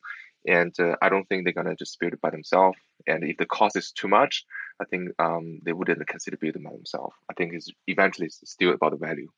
[0.46, 2.79] and uh, I don't think they're gonna just build it by themselves.
[3.07, 4.44] And if the cost is too much,
[4.81, 7.16] I think um, they wouldn't consider building by themselves.
[7.31, 9.29] I think it's eventually it's still about the value.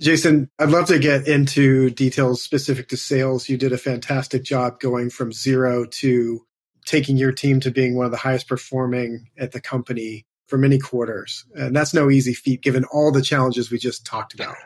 [0.00, 3.48] Jason, I'd love to get into details specific to sales.
[3.48, 6.44] You did a fantastic job going from zero to
[6.84, 10.78] taking your team to being one of the highest performing at the company for many
[10.78, 11.44] quarters.
[11.54, 14.56] And that's no easy feat given all the challenges we just talked about.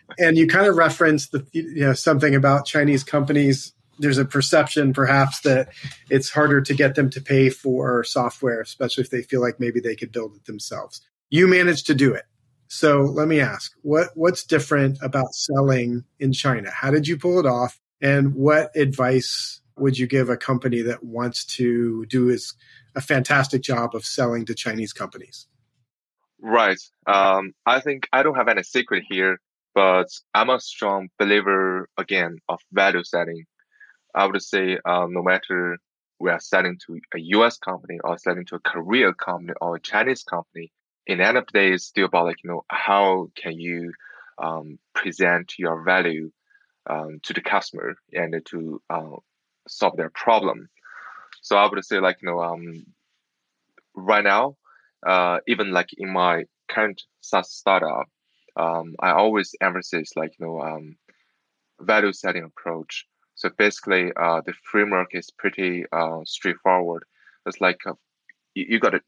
[0.18, 4.92] and you kind of referenced the you know something about Chinese companies there's a perception
[4.92, 5.68] perhaps that
[6.10, 9.80] it's harder to get them to pay for software especially if they feel like maybe
[9.80, 11.02] they could build it themselves.
[11.30, 12.24] You managed to do it.
[12.74, 16.70] So let me ask, what what's different about selling in China?
[16.70, 17.78] How did you pull it off?
[18.00, 22.54] And what advice would you give a company that wants to do as
[22.94, 25.48] a fantastic job of selling to Chinese companies?
[26.40, 26.80] Right.
[27.06, 29.38] Um, I think I don't have any secret here,
[29.74, 33.44] but I'm a strong believer again of value selling.
[34.14, 35.76] I would say um, no matter
[36.18, 39.80] we are selling to a US company or selling to a Korean company or a
[39.80, 40.72] Chinese company,
[41.06, 43.92] in the end of the day, it's still about like, you know, how can you
[44.42, 46.30] um, present your value
[46.88, 49.16] um, to the customer and to uh,
[49.68, 50.68] solve their problem.
[51.42, 52.86] So I would say like you know um
[53.94, 54.56] right now,
[55.06, 58.06] uh even like in my current SaaS startup,
[58.56, 60.96] um I always emphasize like you know um
[61.80, 63.06] value selling approach.
[63.34, 67.04] So basically, uh the framework is pretty uh straightforward.
[67.46, 67.94] It's like uh,
[68.54, 69.00] you, you got to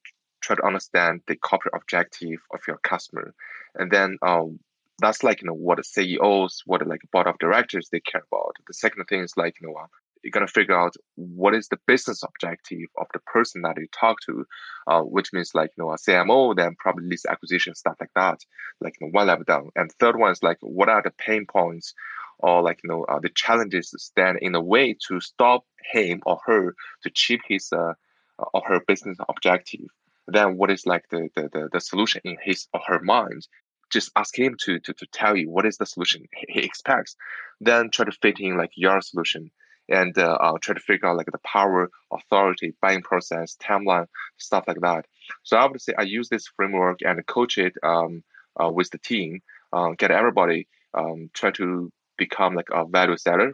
[0.45, 3.35] try to understand the corporate objective of your customer,
[3.75, 4.59] and then um
[5.01, 8.57] that's like you know what the CEOs, what like board of directors they care about.
[8.67, 9.87] The second thing is like you know uh,
[10.25, 14.17] you're to figure out what is the business objective of the person that you talk
[14.27, 14.45] to,
[14.87, 18.41] uh, which means like, you know, a CMO, then probably list acquisition, stuff like that,
[18.81, 19.69] like you know, one level down.
[19.77, 21.95] And third one is like, what are the pain points
[22.39, 26.23] or like, you know, uh, the challenges that stand in a way to stop him
[26.25, 27.93] or her to achieve his uh,
[28.39, 29.89] or her business objective.
[30.27, 33.47] Then what is like the, the, the, the solution in his or her mind
[33.93, 37.17] just ask him to, to to tell you what is the solution he expects
[37.61, 39.51] then try to fit in like your solution
[39.89, 44.07] and uh, uh, try to figure out like the power, authority, buying process, timeline,
[44.39, 45.07] stuff like that.
[45.43, 48.23] So I would say I use this framework and coach it um,
[48.61, 49.41] uh, with the team,
[49.73, 53.53] uh, get everybody um, try to become like a value seller.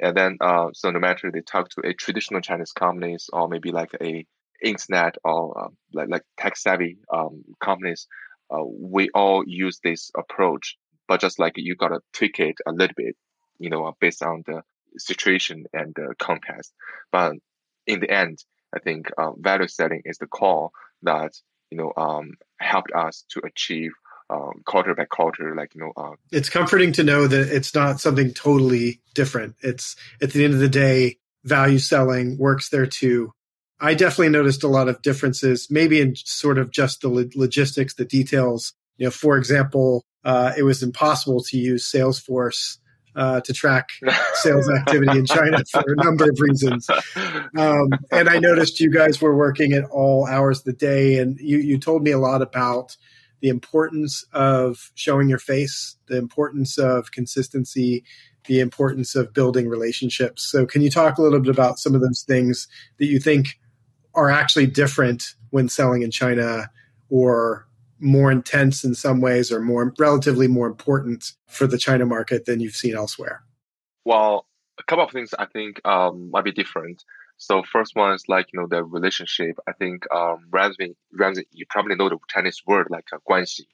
[0.00, 3.70] And then, uh, so no matter they talk to a traditional Chinese companies or maybe
[3.70, 4.26] like a
[4.62, 8.06] internet or uh, like, like tech savvy um, companies,
[8.64, 10.76] we all use this approach.
[11.08, 13.16] But just like you gotta tweak it a little bit,
[13.58, 14.62] you know, based on the
[14.98, 16.72] situation and the context.
[17.10, 17.34] But
[17.86, 18.38] in the end,
[18.74, 20.70] I think uh, value selling is the core
[21.02, 21.32] that
[21.70, 23.92] you know um, helped us to achieve
[24.30, 25.54] um, quarter by quarter.
[25.54, 29.56] Like you know, uh, it's comforting to know that it's not something totally different.
[29.60, 33.32] It's at the end of the day, value selling works there too.
[33.82, 38.04] I definitely noticed a lot of differences, maybe in sort of just the logistics, the
[38.04, 38.74] details.
[38.96, 42.78] You know, for example, uh, it was impossible to use Salesforce
[43.16, 43.88] uh, to track
[44.34, 46.88] sales activity in China for a number of reasons.
[47.58, 51.36] Um, and I noticed you guys were working at all hours of the day, and
[51.40, 52.96] you, you told me a lot about
[53.40, 58.04] the importance of showing your face, the importance of consistency,
[58.46, 60.48] the importance of building relationships.
[60.48, 62.68] So, can you talk a little bit about some of those things
[62.98, 63.58] that you think
[64.14, 66.70] are actually different when selling in China
[67.08, 67.66] or
[68.00, 72.60] more intense in some ways or more relatively more important for the China market than
[72.60, 73.42] you've seen elsewhere?
[74.04, 74.46] Well,
[74.78, 77.04] a couple of things I think um, might be different.
[77.36, 79.58] So first one is like you know the relationship.
[79.66, 83.66] I think um, Ramsey, Ramsey, you probably know the Chinese word like uh, 关系.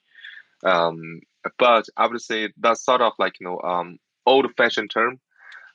[0.65, 1.21] Um,
[1.59, 5.21] but I would say that's sort of like you know um, old-fashioned term.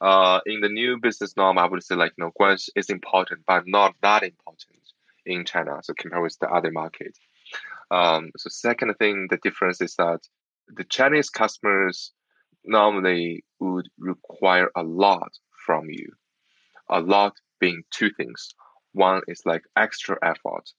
[0.03, 3.45] Uh, in the new business norm, I would say like you know 关系 is important,
[3.47, 4.81] but not that important
[5.25, 5.79] in China.
[5.81, 7.17] So compared with the other market.
[7.89, 10.19] Um, so second thing, the difference is that
[10.67, 12.11] the Chinese customers
[12.65, 15.31] normally would require a lot
[15.65, 16.11] from you.
[16.89, 18.49] A lot being two things.
[18.91, 20.69] One is like extra effort.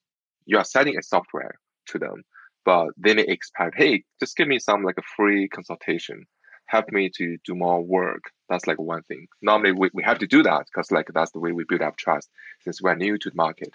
[0.45, 1.55] You are selling a software
[1.87, 2.25] to them,
[2.67, 6.27] but they may expect, hey, just give me some like a free consultation.
[6.67, 8.25] Help me to do more work.
[8.49, 9.29] That's like one thing.
[9.43, 11.97] Normally we, we have to do that because like that's the way we build up
[11.97, 12.29] trust
[12.61, 13.75] since we're new to the market.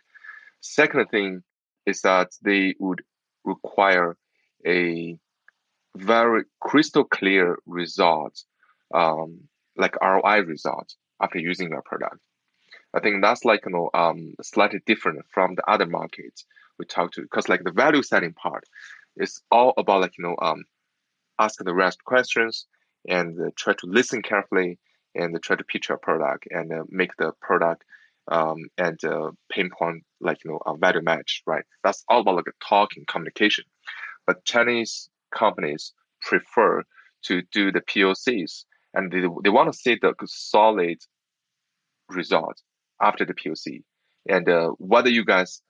[0.62, 1.44] Second thing
[1.86, 3.02] is that they would
[3.46, 4.18] require
[4.66, 5.18] a
[5.96, 8.44] very crystal clear result,
[8.94, 9.42] um,
[9.76, 12.20] like ROI result after using your product.
[12.94, 16.46] I think that's like you know um, slightly different from the other markets
[16.78, 18.64] we talk to because like the value selling part
[19.18, 20.64] is all about like you know um,
[21.40, 22.66] ask the rest questions
[23.08, 24.78] and uh, try to listen carefully
[25.16, 27.84] and try to pitch your product and uh, make the product
[28.28, 31.64] um, and uh, pinpoint like you know a value match, right?
[31.84, 33.66] That's all about like a talking communication.
[34.28, 36.84] But Chinese companies prefer
[37.24, 41.00] to do the POCs and they, they want to see the solid
[42.10, 42.62] result
[43.02, 43.84] after the POC
[44.28, 45.62] and uh, whether you guys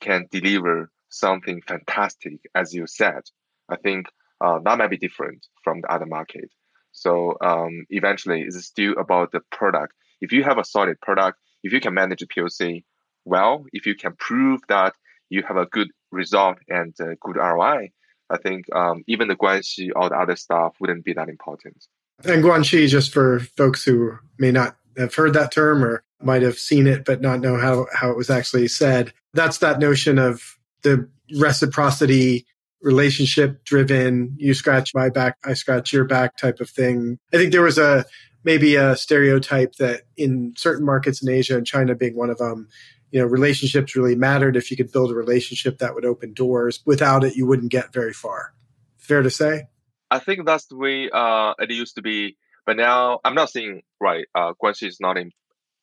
[0.00, 3.20] can deliver something fantastic as you said.
[3.68, 4.06] I think
[4.40, 6.50] uh, that might be different from the other market.
[6.96, 9.92] So um, eventually, it's still about the product.
[10.22, 12.84] If you have a solid product, if you can manage the POC
[13.26, 14.94] well, if you can prove that
[15.28, 17.90] you have a good result and uh, good ROI,
[18.30, 21.84] I think um, even the guanxi or the other stuff wouldn't be that important.
[22.24, 26.58] And guanxi, just for folks who may not have heard that term or might have
[26.58, 30.58] seen it but not know how, how it was actually said, that's that notion of
[30.80, 31.06] the
[31.36, 32.46] reciprocity
[32.82, 37.50] relationship driven you scratch my back i scratch your back type of thing i think
[37.50, 38.04] there was a
[38.46, 42.68] maybe a stereotype that in certain markets in Asia and China being one of them,
[43.10, 44.56] you know, relationships really mattered.
[44.56, 47.92] If you could build a relationship that would open doors, without it, you wouldn't get
[47.92, 48.54] very far.
[48.98, 49.64] Fair to say?
[50.12, 52.36] I think that's the way uh, it used to be.
[52.64, 54.26] But now I'm not saying right.
[54.32, 55.32] Uh, Guanxi is not in,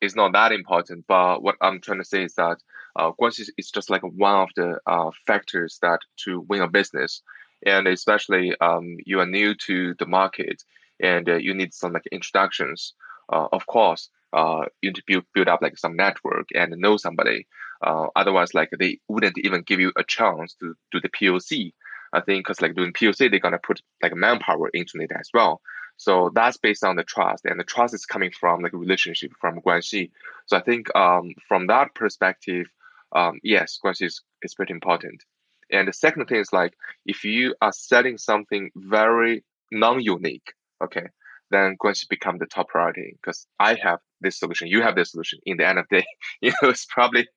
[0.03, 1.05] is not that important.
[1.07, 2.57] But what I'm trying to say is that
[2.95, 7.21] uh, Guanxi is just like one of the uh, factors that to win a business,
[7.65, 10.61] and especially um, you are new to the market
[11.01, 12.93] and uh, you need some like introductions.
[13.31, 16.97] Uh, of course, uh, you need to build, build up like some network and know
[16.97, 17.47] somebody.
[17.81, 21.73] Uh, otherwise, like they wouldn't even give you a chance to do the POC.
[22.13, 25.61] I think because like doing POC, they're gonna put like manpower into it as well.
[25.97, 29.62] So that's based on the trust, and the trust is coming from like relationship from
[29.62, 30.12] Guanxi.
[30.47, 32.67] So I think um, from that perspective,
[33.15, 35.23] um, yes, Guanxi is, is pretty important.
[35.71, 36.73] And the second thing is like
[37.06, 40.53] if you are selling something very non-unique,
[40.84, 41.08] okay,
[41.51, 45.39] then Guanxi become the top priority because I have this solution, you have this solution.
[45.45, 46.06] In the end of the day,
[46.41, 47.27] you know, it's probably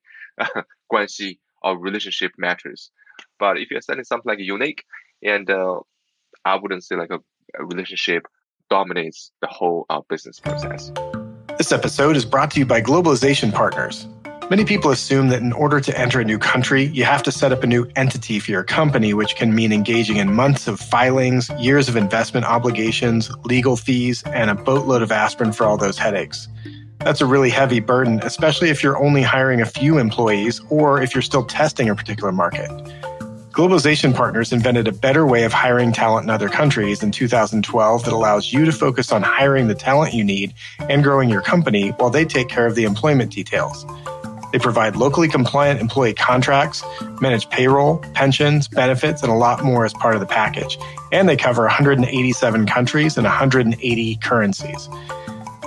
[0.41, 2.91] uh, Guanxi or relationship matters.
[3.39, 4.85] But if you're selling something like unique,
[5.23, 5.81] and uh,
[6.45, 7.21] I wouldn't say like a,
[7.59, 8.27] a relationship
[8.71, 10.93] dominates the whole uh, business process.
[11.59, 14.07] This episode is brought to you by Globalization Partners.
[14.49, 17.51] Many people assume that in order to enter a new country, you have to set
[17.51, 21.51] up a new entity for your company, which can mean engaging in months of filings,
[21.59, 26.47] years of investment obligations, legal fees, and a boatload of aspirin for all those headaches.
[27.01, 31.15] That's a really heavy burden, especially if you're only hiring a few employees or if
[31.15, 32.71] you're still testing a particular market.
[33.57, 38.13] Globalization Partners invented a better way of hiring talent in other countries in 2012 that
[38.13, 40.53] allows you to focus on hiring the talent you need
[40.91, 43.87] and growing your company while they take care of the employment details.
[44.53, 46.85] They provide locally compliant employee contracts,
[47.23, 50.79] manage payroll, pensions, benefits, and a lot more as part of the package.
[51.11, 54.87] And they cover 187 countries and 180 currencies.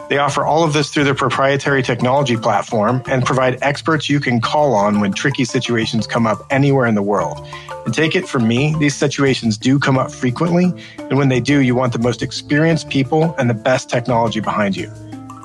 [0.09, 4.41] They offer all of this through their proprietary technology platform and provide experts you can
[4.41, 7.47] call on when tricky situations come up anywhere in the world.
[7.85, 10.73] And take it from me, these situations do come up frequently.
[10.97, 14.75] And when they do, you want the most experienced people and the best technology behind
[14.75, 14.89] you.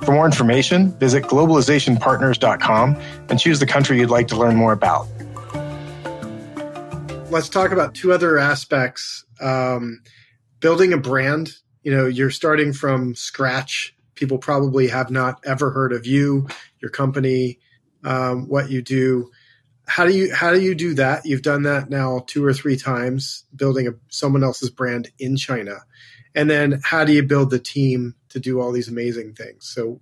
[0.04, 5.06] For more information, visit globalizationpartners.com and choose the country you'd like to learn more about.
[7.30, 9.24] Let's talk about two other aspects.
[9.40, 10.02] Um,
[10.60, 11.54] building a brand
[11.84, 13.94] you know, you're starting from scratch.
[14.14, 16.48] People probably have not ever heard of you,
[16.80, 17.58] your company,
[18.04, 19.30] um, what you do.
[19.86, 21.26] How do you how do you do that?
[21.26, 25.80] You've done that now two or three times, building a, someone else's brand in China,
[26.34, 29.66] and then how do you build the team to do all these amazing things?
[29.66, 30.00] So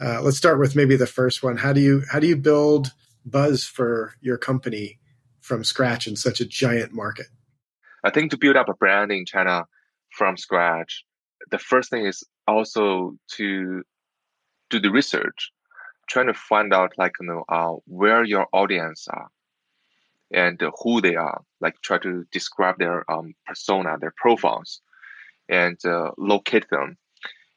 [0.00, 1.56] uh, let's start with maybe the first one.
[1.56, 2.92] How do you how do you build
[3.24, 4.98] buzz for your company
[5.40, 7.26] from scratch in such a giant market?
[8.02, 9.66] I think to build up a brand in China
[10.10, 11.04] from scratch,
[11.50, 13.82] the first thing is also to
[14.70, 15.52] do the research,
[16.08, 19.28] trying to find out like you know uh, where your audience are
[20.32, 21.42] and who they are.
[21.60, 24.80] Like try to describe their um, persona, their profiles,
[25.48, 26.96] and uh, locate them.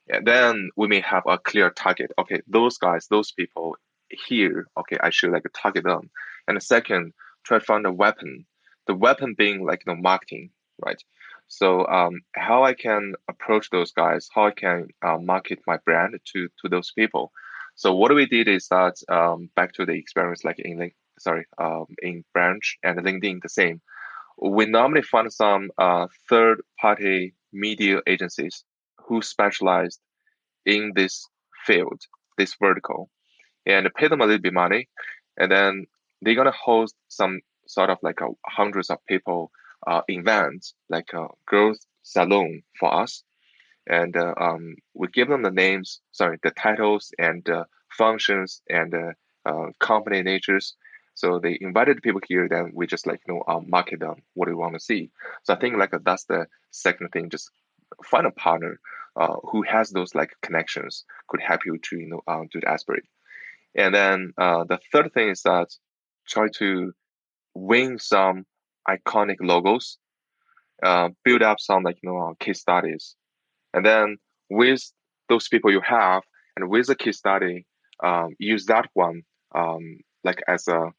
[0.10, 2.12] And then we may have a clear target.
[2.20, 3.78] Okay, those guys, those people
[4.10, 4.68] here.
[4.78, 6.10] Okay, I should like target them.
[6.48, 7.14] And the second,
[7.44, 8.46] try to find a weapon.
[8.88, 10.50] The weapon being like you know marketing,
[10.86, 11.02] right?
[11.48, 16.20] So um, how I can approach those guys, how I can uh, market my brand
[16.34, 17.32] to to those people.
[17.76, 21.46] So what we did is that um, back to the experience like in link, sorry
[21.58, 23.82] um, in Branch and LinkedIn the same.
[24.42, 28.64] We normally find some uh, third party media agencies
[29.08, 30.00] who specialized
[30.66, 31.28] in this
[31.66, 32.02] field,
[32.38, 33.10] this vertical,
[33.66, 34.90] and pay them a little bit money,
[35.38, 35.86] and then
[36.22, 39.52] they're gonna host some sort of like a hundreds of people
[39.88, 43.24] uh, event, like a growth salon for us,
[43.88, 48.94] and uh, um, we give them the names, sorry, the titles and uh, functions and
[48.94, 49.12] uh,
[49.46, 50.76] uh, company natures.
[51.16, 54.48] So they invited people here, then we just like you know uh, market them what
[54.48, 55.12] we want to see.
[55.44, 57.50] So I think like that's the second thing, just
[58.04, 58.80] find a partner
[59.44, 63.06] who has those like connections could help you to you know do the aspirate.
[63.76, 65.70] And then the third thing is that
[66.28, 66.94] try to
[67.54, 68.46] win some
[68.88, 69.98] iconic logos,
[70.84, 73.16] uh, build up some like you know uh, case studies,
[73.74, 74.18] and then
[74.50, 74.82] with
[75.30, 76.24] those people you have
[76.56, 77.66] and with a case study,
[78.04, 79.24] um, use that one
[79.56, 80.92] um, like as a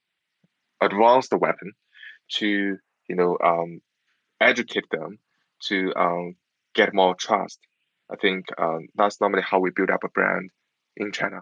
[0.80, 1.72] advanced weapon
[2.30, 2.76] to
[3.08, 3.80] you know um,
[4.40, 5.18] educate them
[5.62, 6.36] to um,
[6.74, 7.58] get more trust.
[8.10, 10.50] I think um, that's normally how we build up a brand
[10.96, 11.40] in China.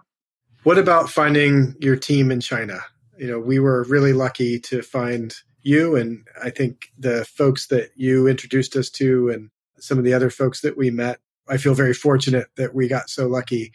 [0.63, 2.79] What about finding your team in China?
[3.17, 7.89] You know, we were really lucky to find you, and I think the folks that
[7.95, 9.49] you introduced us to, and
[9.79, 11.19] some of the other folks that we met.
[11.49, 13.73] I feel very fortunate that we got so lucky.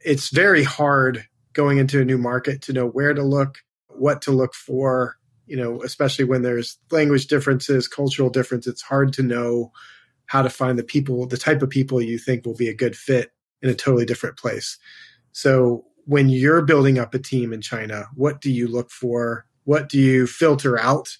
[0.00, 3.58] It's very hard going into a new market to know where to look,
[3.88, 5.16] what to look for,
[5.46, 8.66] you know, especially when there's language differences, cultural difference.
[8.66, 9.70] It's hard to know
[10.26, 12.96] how to find the people, the type of people you think will be a good
[12.96, 14.78] fit in a totally different place.
[15.32, 19.46] So when you're building up a team in China, what do you look for?
[19.64, 21.16] What do you filter out?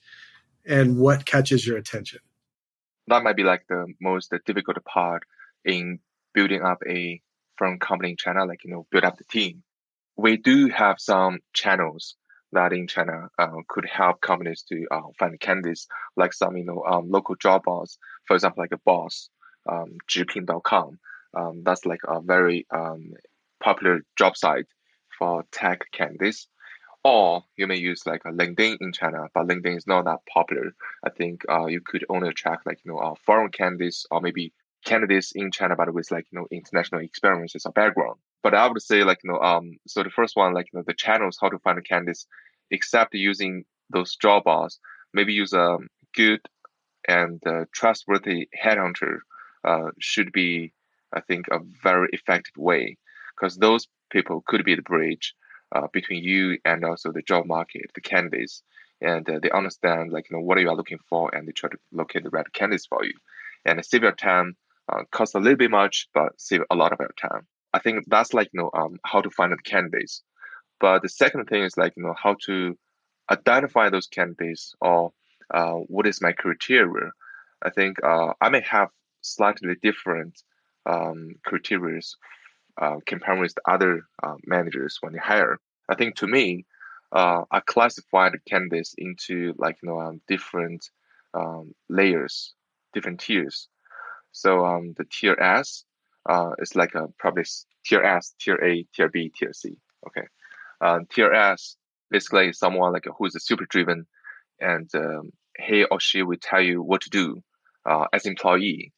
[0.67, 2.21] And what catches your attention?
[3.09, 5.25] That might be like the most difficult part
[5.65, 5.99] in
[6.33, 7.21] building up a
[7.57, 9.63] firm company in China, like, you know, build up the team.
[10.17, 12.17] We do have some channels
[12.55, 15.87] that in China uh, could help companies to uh, find candidates,
[16.17, 19.29] like some you know um, local job boards, for example, like a boss,
[19.71, 20.99] um, Zhipin.com.
[21.37, 23.13] Um, that's like a very um,
[23.63, 24.67] popular job site
[25.19, 26.49] for tech candidates.
[27.05, 30.75] Or you may use like a LinkedIn in China, but LinkedIn is not that popular.
[31.05, 34.53] I think uh, you could only attract like you know uh, foreign candidates or maybe
[34.85, 38.19] candidates in China, but with like you know international experiences or background.
[38.43, 40.85] But I would say like you know um so the first one like you know
[40.87, 42.27] the channels how to find the candidates,
[42.71, 44.81] except using those job boards,
[45.13, 45.79] maybe use a
[46.15, 46.41] good
[47.09, 49.19] and uh, trustworthy headhunter
[49.65, 50.73] uh, should be
[51.13, 52.97] I think a very effective way
[53.37, 55.35] because those people could be the bridge
[55.75, 58.63] uh, between you and also the job market, the candidates,
[59.01, 61.71] and uh, they understand like you know what you are looking for, and they try
[61.71, 63.15] to locate the right candidates for you.
[63.67, 64.57] And save your time,
[64.93, 67.47] uh, cost a little bit much, but save a lot of your time.
[67.73, 70.23] I think that's like you know um, how to find the candidates.
[70.81, 72.77] But the second thing is like you know how to
[73.31, 75.13] identify those candidates or
[75.53, 77.11] uh, what is my criteria.
[77.63, 78.91] I think uh, I may have
[79.23, 80.43] slightly different
[80.87, 82.01] um, criteria
[82.81, 85.59] uh, compared with other uh, managers when they hire.
[85.89, 86.67] I think to me,
[87.13, 90.89] uh, I classify the candidates into like you know um, different
[91.35, 92.55] um, layers,
[92.93, 93.69] different tiers.
[94.33, 95.85] So um, the tier S
[96.29, 97.45] uh, is like a probably
[97.85, 99.77] tier S, tier A, tier B, tier C.
[100.07, 100.27] Okay,
[100.81, 101.77] uh, tier S
[102.11, 104.07] basically is someone like who is super driven,
[104.61, 107.43] and um, he or she will tell you what to do
[107.87, 108.93] uh, as employee.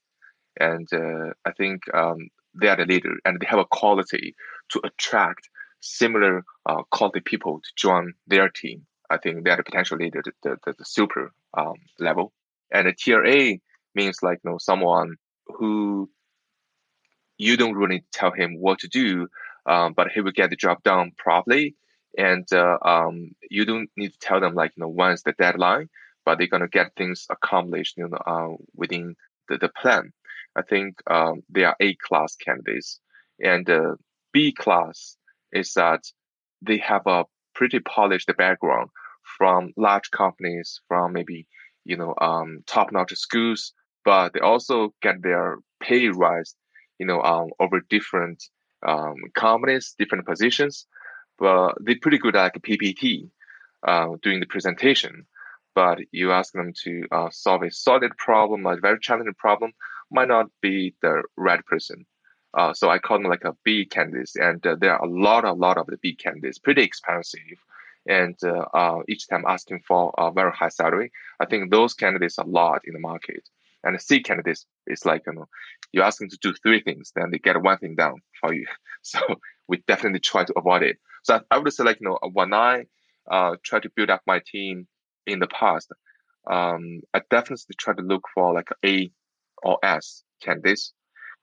[0.58, 4.34] And uh, I think um, they are the leader and they have a quality
[4.70, 5.48] to attract
[5.80, 8.86] similar uh, quality people to join their team.
[9.10, 12.32] I think they are the potential leader, the, the, the super um, level.
[12.72, 13.60] And the tier A
[13.94, 15.16] means like you know someone
[15.46, 16.10] who
[17.38, 19.28] you don't really tell him what to do,
[19.66, 21.76] um, but he will get the job done properly.
[22.18, 25.88] And uh, um, you don't need to tell them like you know when's the deadline,
[26.24, 29.14] but they're gonna get things accomplished you know uh, within
[29.48, 30.12] the, the plan.
[30.56, 33.00] I think um, they are A class candidates,
[33.38, 33.96] and uh,
[34.32, 35.16] B class
[35.52, 36.04] is that
[36.62, 37.24] they have a
[37.54, 38.90] pretty polished background
[39.38, 41.46] from large companies, from maybe
[41.84, 43.72] you know um, top-notch schools,
[44.04, 46.54] but they also get their pay rise,
[46.98, 48.42] you know, um, over different
[48.86, 50.86] um, companies, different positions.
[51.38, 53.30] But they're pretty good at PPT,
[53.86, 55.26] uh, doing the presentation.
[55.74, 59.72] But you ask them to uh, solve a solid problem, a very challenging problem,
[60.10, 62.06] might not be the right person.
[62.56, 65.44] Uh, so I call them like a B candidates, and uh, there are a lot,
[65.44, 67.58] a lot of the B candidates, pretty expensive,
[68.08, 71.12] and uh, uh each time asking for a very high salary.
[71.38, 73.46] I think those candidates are a lot in the market,
[73.84, 75.48] and the C candidates is like you know,
[75.92, 78.66] you ask them to do three things, then they get one thing done for you.
[79.02, 79.20] So
[79.68, 80.96] we definitely try to avoid it.
[81.22, 82.86] So I, would say like you know, when I
[83.30, 84.88] uh, try to build up my team
[85.26, 85.92] in the past,
[86.50, 89.12] um, I definitely try to look for like A
[89.62, 90.92] or S candidates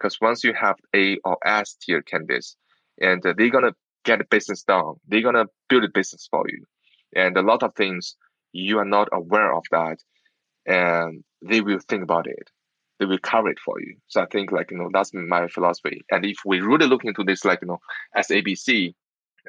[0.03, 2.57] because once you have A or S tier candidates,
[2.99, 3.73] and uh, they're gonna
[4.03, 6.65] get the business done, they're gonna build a business for you,
[7.15, 8.17] and a lot of things
[8.51, 9.99] you are not aware of that,
[10.65, 12.49] and they will think about it,
[12.99, 13.95] they will cover it for you.
[14.07, 16.01] So I think like you know that's my philosophy.
[16.11, 17.79] And if we really look into this like you know
[18.15, 18.93] as ABC,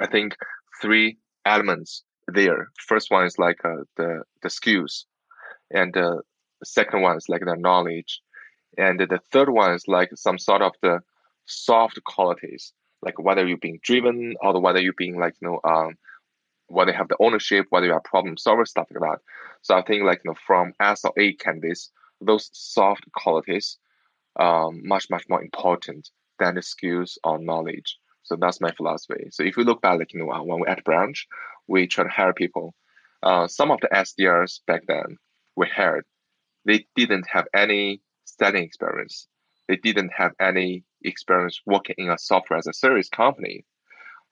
[0.00, 0.36] I think
[0.80, 2.68] three elements there.
[2.86, 5.06] First one is like uh, the the skills,
[5.72, 6.18] and uh,
[6.60, 8.20] the second one is like the knowledge,
[8.78, 11.00] and the third one is like some sort of the
[11.46, 12.72] soft qualities,
[13.02, 15.94] like whether you're being driven or whether you're being like, you know, um,
[16.68, 19.18] whether you have the ownership, whether you're problem solver, stuff like that.
[19.62, 23.78] So I think like, you know, from S or A candidates, those soft qualities,
[24.38, 27.98] um, much, much more important than the skills or knowledge.
[28.22, 29.28] So that's my philosophy.
[29.30, 31.26] So if we look back, like, you know, uh, when we're at branch,
[31.66, 32.74] we try to hire people.
[33.22, 35.18] Uh, some of the SDRs back then
[35.56, 36.04] we hired,
[36.64, 39.28] they didn't have any studying experience.
[39.68, 43.64] They didn't have any experience working in a software as a service company.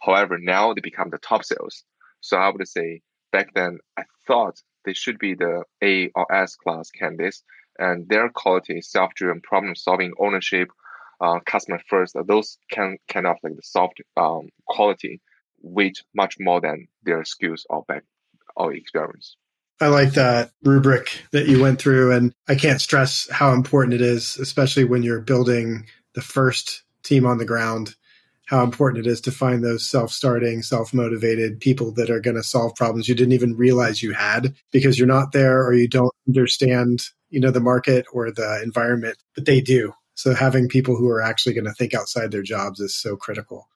[0.00, 1.84] However, now they become the top sales.
[2.20, 6.56] So I would say back then I thought they should be the A or S
[6.56, 7.42] class candidates,
[7.78, 10.68] and their quality, self-driven problem solving, ownership,
[11.20, 15.20] uh, customer first, those can kind of like the soft um, quality
[15.62, 18.02] weight much more than their skills or back
[18.56, 19.36] or experience.
[19.82, 22.12] I like that rubric that you went through.
[22.12, 27.26] And I can't stress how important it is, especially when you're building the first team
[27.26, 27.96] on the ground,
[28.46, 32.36] how important it is to find those self starting, self motivated people that are going
[32.36, 35.88] to solve problems you didn't even realize you had because you're not there or you
[35.88, 39.92] don't understand, you know, the market or the environment, but they do.
[40.14, 43.68] So having people who are actually going to think outside their jobs is so critical.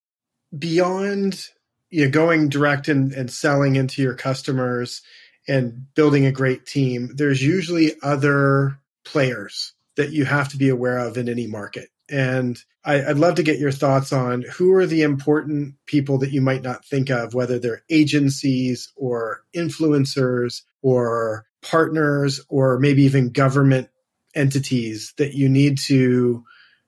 [0.57, 1.49] Beyond
[1.91, 5.03] you know, going direct and, and selling into your customers,
[5.49, 10.99] and building a great team, there's usually other players that you have to be aware
[10.99, 11.89] of in any market.
[12.09, 16.31] And I, would love to get your thoughts on who are the important people that
[16.31, 23.31] you might not think of, whether they're agencies or influencers or partners or maybe even
[23.31, 23.89] government
[24.35, 26.45] entities that you need to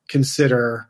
[0.08, 0.88] consider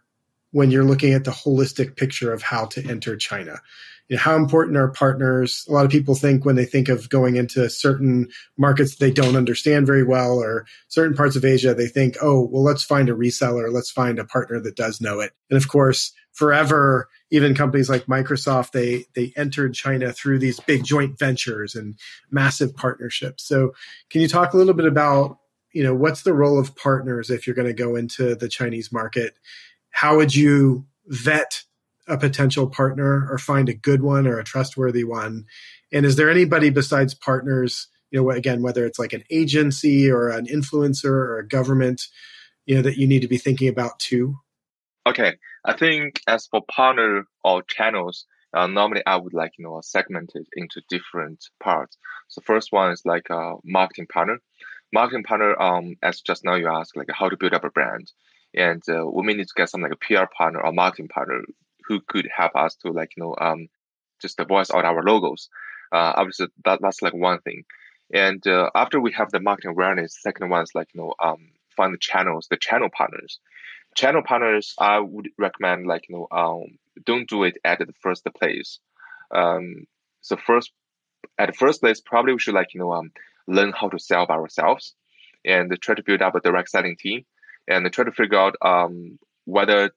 [0.51, 3.61] when you're looking at the holistic picture of how to enter China
[4.09, 5.65] you know, how important are partners?
[5.69, 9.37] A lot of people think when they think of going into certain markets they don't
[9.37, 13.15] understand very well or certain parts of Asia, they think, oh, well, let's find a
[13.15, 13.73] reseller.
[13.73, 15.33] Let's find a partner that does know it.
[15.51, 20.85] And of course, forever, even companies like Microsoft, they, they entered China through these big
[20.85, 21.99] joint ventures and
[22.31, 23.45] massive partnerships.
[23.45, 23.75] So
[24.09, 25.39] can you talk a little bit about,
[25.73, 28.91] you know, what's the role of partners if you're going to go into the Chinese
[28.91, 29.35] market?
[29.91, 31.65] How would you vet
[32.09, 35.45] a potential partner or find a good one or a trustworthy one?
[35.93, 40.29] And is there anybody besides partners, you know, again, whether it's like an agency or
[40.29, 42.03] an influencer or a government,
[42.67, 44.37] you know, that you need to be thinking about too?
[45.07, 45.37] Okay.
[45.65, 50.33] I think as for partner or channels, uh, normally I would like, you know, segment
[50.35, 51.97] it into different parts.
[52.29, 54.39] So first one is like a marketing partner.
[54.93, 58.11] Marketing partner, um, as just now you asked, like how to build up a brand.
[58.55, 61.43] And uh, we may need to get some like a PR partner or marketing partner
[61.89, 63.69] who could help us to like you know um
[64.21, 65.49] just voice out our logos.
[65.93, 67.65] Uh, obviously that that's like one thing.
[68.13, 71.51] And uh, after we have the marketing awareness, second one is like you know um
[71.77, 73.39] find the channels, the channel partners.
[73.97, 78.27] Channel partners, I would recommend like you know um don't do it at the first
[78.37, 78.79] place.
[79.35, 79.87] Um,
[80.21, 80.73] so first
[81.39, 83.13] at the first place, probably we should like you know um
[83.47, 84.95] learn how to sell by ourselves
[85.45, 87.25] and try to build up a direct selling team
[87.67, 89.91] and try to figure out um whether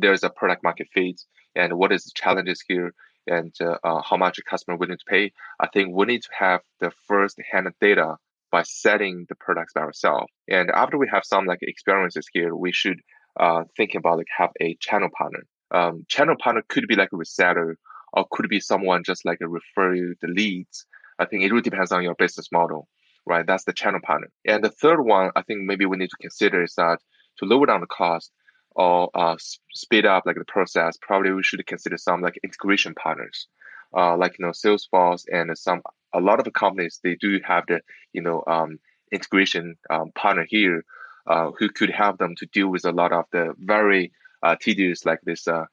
[0.00, 1.20] there's a product market fit
[1.54, 2.92] and what is the challenges here
[3.26, 5.32] and uh, uh, how much a customer willing to pay.
[5.60, 8.16] I think we need to have the first hand data
[8.50, 10.32] by setting the products by ourselves.
[10.48, 12.98] And after we have some like experiences here, we should
[13.38, 15.44] uh, think about like have a channel partner.
[15.70, 17.74] Um, channel partner could be like a reseller
[18.12, 20.86] or could be someone just like a refer you the leads.
[21.18, 22.88] I think it really depends on your business model,
[23.26, 23.46] right?
[23.46, 24.28] That's the channel partner.
[24.46, 26.98] And the third one, I think maybe we need to consider is that
[27.38, 28.32] to lower down the cost
[28.76, 29.36] or uh,
[29.72, 33.48] speed up like the process, probably we should consider some like integration partners,
[33.96, 37.80] uh, like you know Salesforce and some a lot of companies they do have the
[38.12, 38.78] you know um,
[39.12, 40.84] integration um, partner here
[41.26, 44.12] uh, who could help them to deal with a lot of the very
[44.42, 45.64] uh, tedious like this uh,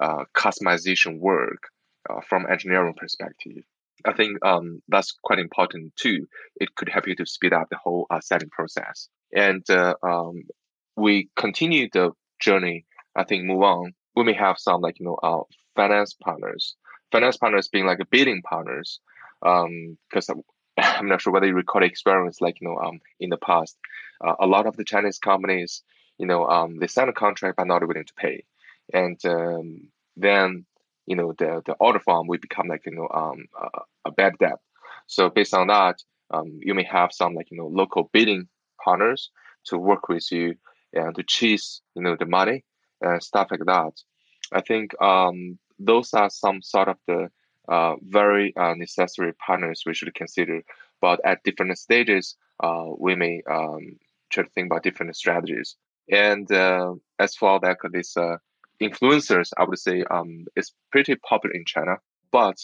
[0.00, 1.68] uh, customization work
[2.28, 3.62] from engineering perspective.
[4.04, 6.26] I think um, that's quite important too.
[6.56, 9.08] It could help you to speed up the whole setting process.
[9.34, 9.64] And
[10.02, 10.42] um,
[10.96, 12.10] we continue the
[12.42, 12.86] journey,
[13.16, 13.94] I think move on.
[14.16, 15.44] We may have some like you know uh,
[15.76, 16.76] finance partners,
[17.12, 19.00] finance partners being like a bidding partners,
[19.42, 20.42] Um, because um,
[20.78, 23.76] I'm not sure whether you recall experience like you know um in the past,
[24.24, 25.82] uh, a lot of the Chinese companies,
[26.18, 28.44] you know, um they sign a contract but not willing to pay,
[28.92, 30.64] and um, then
[31.06, 34.34] you know the the order form will become like you know um a, a bad
[34.38, 34.58] debt.
[35.06, 35.96] So based on that,
[36.30, 38.48] um, you may have some like you know local bidding
[38.84, 39.30] partners
[39.66, 40.54] to work with you
[40.92, 42.64] and to chase you know the money
[43.00, 43.92] and stuff like that.
[44.52, 47.28] I think um, those are some sort of the
[47.68, 50.62] uh, very uh, necessary partners we should consider.
[51.00, 53.98] But at different stages, uh, we may um,
[54.30, 55.76] try to think about different strategies.
[56.10, 58.36] And uh, as for that, this uh,
[58.80, 61.96] influencers, I would say um, it's pretty popular in China,
[62.30, 62.56] but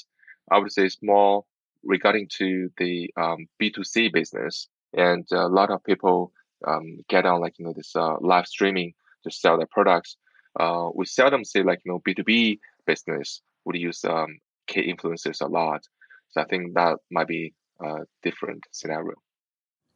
[0.51, 1.45] I would say it's more
[1.85, 4.69] regarding to the um, B2C business.
[4.95, 6.33] And a lot of people
[6.67, 8.95] um, get on like you know this uh, live streaming
[9.25, 10.17] to sell their products.
[10.59, 14.93] Uh, we seldom see like you know B two B business would use um, K
[14.93, 15.83] influencers a lot.
[16.31, 19.15] So I think that might be a different scenario.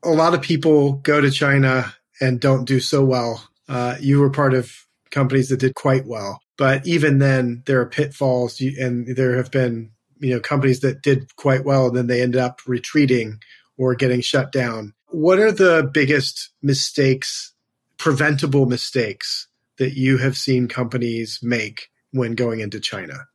[0.05, 3.49] A lot of people go to China and don't do so well.
[3.69, 4.73] Uh, you were part of
[5.11, 9.93] companies that did quite well, but even then, there are pitfalls, and there have been
[10.23, 13.41] you know companies that did quite well and then they ended up retreating
[13.77, 17.55] or getting shut down what are the biggest mistakes,
[17.99, 19.49] preventable mistakes
[19.79, 23.27] that you have seen companies make when going into China?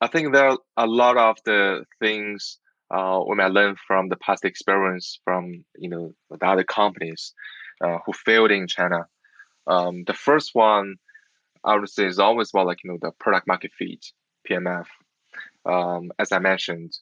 [0.00, 2.58] I think there are a lot of the things
[2.90, 7.32] uh, we might learn from the past experience from you know the other companies
[7.82, 9.06] uh, who failed in China.
[9.66, 10.96] Um, the first one
[11.64, 14.04] I would say is always about like you know the product market fit
[14.48, 14.86] PMF.
[15.64, 16.92] Um, as I mentioned,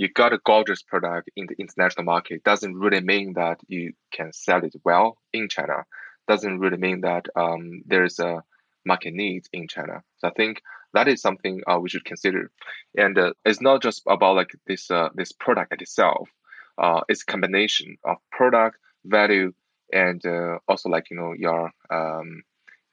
[0.00, 4.32] you got a gorgeous product in the international market doesn't really mean that you can
[4.32, 5.84] sell it well in China.
[6.26, 8.42] Doesn't really mean that um, there's a
[8.86, 10.02] market need in China.
[10.16, 10.62] So I think
[10.94, 12.50] that is something uh, we should consider.
[12.96, 16.30] And uh, it's not just about like this uh, this product itself.
[16.78, 19.52] Uh, it's combination of product value
[19.92, 22.42] and uh, also like you know your um,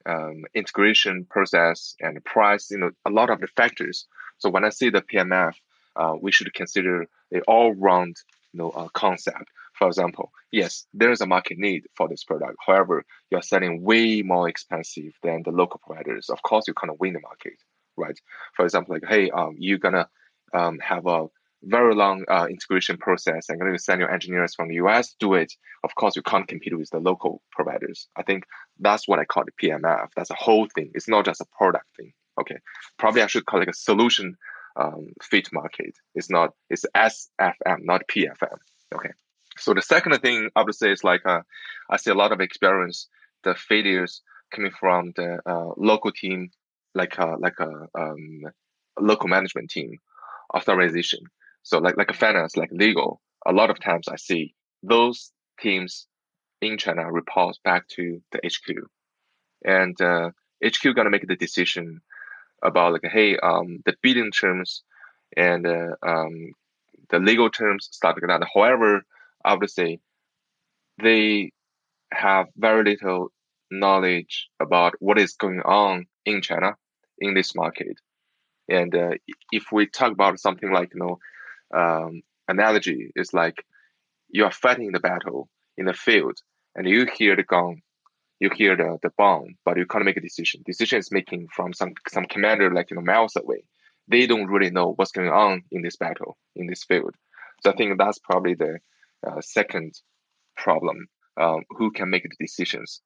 [0.05, 2.69] um, integration process and price.
[2.69, 4.07] You know a lot of the factors.
[4.39, 5.53] So when I see the PMF,
[5.97, 8.15] uh, we should consider the all-round
[8.53, 9.49] you know, uh, concept.
[9.73, 12.55] For example, yes, there is a market need for this product.
[12.65, 16.29] However, you're selling way more expensive than the local providers.
[16.29, 17.53] Of course, you can't win the market,
[17.95, 18.19] right?
[18.55, 20.07] For example, like, hey, um, you're gonna
[20.53, 21.27] um, have a
[21.63, 25.33] very long uh, integration process and going to send your engineers from the US do
[25.33, 25.51] it.
[25.83, 28.07] Of course, you can't compete with the local providers.
[28.15, 28.45] I think
[28.79, 30.09] that's what I call the PMF.
[30.15, 30.91] That's a whole thing.
[30.93, 32.13] It's not just a product thing.
[32.39, 32.57] Okay,
[32.99, 34.37] probably I should call it a solution
[34.79, 35.95] um, fit market.
[36.15, 38.57] It's not, it's SFM, not PFM.
[38.93, 39.11] Okay.
[39.57, 41.41] So the second thing I would say is like, uh,
[41.89, 43.07] I see a lot of experience,
[43.43, 44.21] the failures
[44.53, 46.49] coming from the uh, local team,
[46.93, 48.41] like uh, like a um,
[48.99, 49.97] local management team,
[50.55, 51.19] authorization.
[51.63, 53.21] So like like a finance, like legal.
[53.45, 54.53] A lot of times I see
[54.83, 56.07] those teams
[56.61, 58.75] in China report back to the HQ,
[59.65, 60.31] and uh,
[60.63, 62.01] HQ gonna make the decision
[62.63, 64.83] about like, hey, um, the bidding terms
[65.35, 66.53] and uh, um,
[67.09, 68.47] the legal terms, stuff like that.
[68.53, 69.01] However,
[69.43, 69.99] I would say
[71.01, 71.51] they
[72.11, 73.31] have very little
[73.69, 76.75] knowledge about what is going on in China
[77.19, 77.99] in this market.
[78.69, 79.11] And uh,
[79.51, 81.19] if we talk about something like, you know,
[81.77, 83.63] um, analogy is like
[84.29, 86.37] you are fighting the battle in the field
[86.75, 87.81] and you hear the gong
[88.39, 90.61] you hear the, the bomb, but you can't make a decision.
[90.65, 93.63] Decision is making from some some commander like you know miles away.
[94.07, 97.15] They don't really know what's going on in this battle in this field.
[97.63, 98.79] So I think that's probably the
[99.27, 99.99] uh, second
[100.55, 101.07] problem.
[101.39, 103.01] Um, who can make the decisions?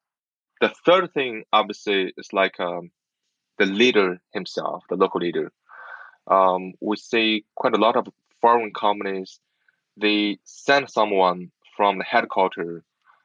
[0.60, 2.90] The third thing, obviously, is like um,
[3.58, 5.52] the leader himself, the local leader.
[6.28, 8.06] Um, we see quite a lot of
[8.40, 9.38] foreign companies,
[9.96, 12.82] they send someone from the headquarters,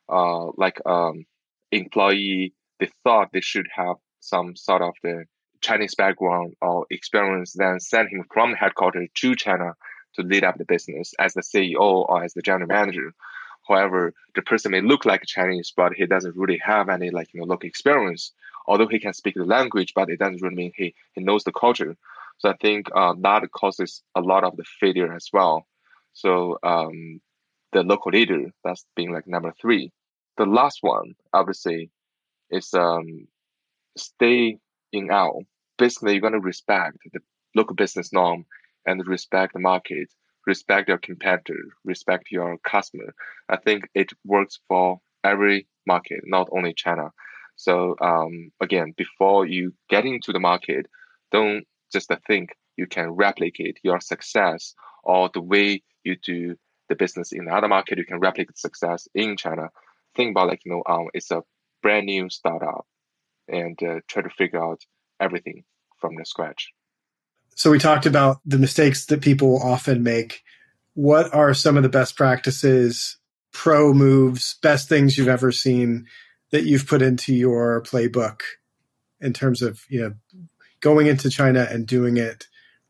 [0.10, 1.26] uh, like um,
[1.72, 2.54] employee.
[2.80, 5.26] They thought they should have some sort of the
[5.62, 9.74] Chinese background or experience, then send him from headquarters to China
[10.16, 13.14] to lead up the business as the CEO or as the general manager.
[13.68, 17.40] However, the person may look like Chinese, but he doesn't really have any like you
[17.40, 18.32] know local experience.
[18.66, 21.52] Although he can speak the language, but it doesn't really mean he, he knows the
[21.52, 21.96] culture.
[22.38, 25.66] So I think uh, that causes a lot of the failure as well.
[26.14, 27.20] So um,
[27.72, 29.92] the local leader, that's being like number three.
[30.38, 31.90] The last one, I would say,
[32.50, 33.28] is um,
[33.98, 34.60] stay
[34.92, 35.44] in out.
[35.78, 37.20] Basically, you're going to respect the
[37.56, 38.46] local business norm
[38.86, 40.10] and respect the market,
[40.46, 43.14] respect your competitor, respect your customer.
[43.50, 47.10] I think it works for every market, not only China.
[47.56, 50.86] So um, again, before you get into the market,
[51.32, 56.56] don't just think you can replicate your success or the way you do
[56.90, 57.98] the business in another market.
[57.98, 59.70] You can replicate success in China.
[60.18, 61.44] Think about like you know, um, it's a
[61.82, 62.86] brand new startup,
[63.48, 64.82] and uh, try to figure out
[65.20, 65.64] everything
[66.00, 66.74] from the scratch.
[67.56, 70.44] So we talked about the mistakes that people often make.
[70.94, 73.18] What are some of the best practices,
[73.52, 76.06] pro moves, best things you've ever seen
[76.52, 78.42] that you've put into your playbook
[79.20, 80.14] in terms of, you know,
[80.82, 82.46] going into China and doing it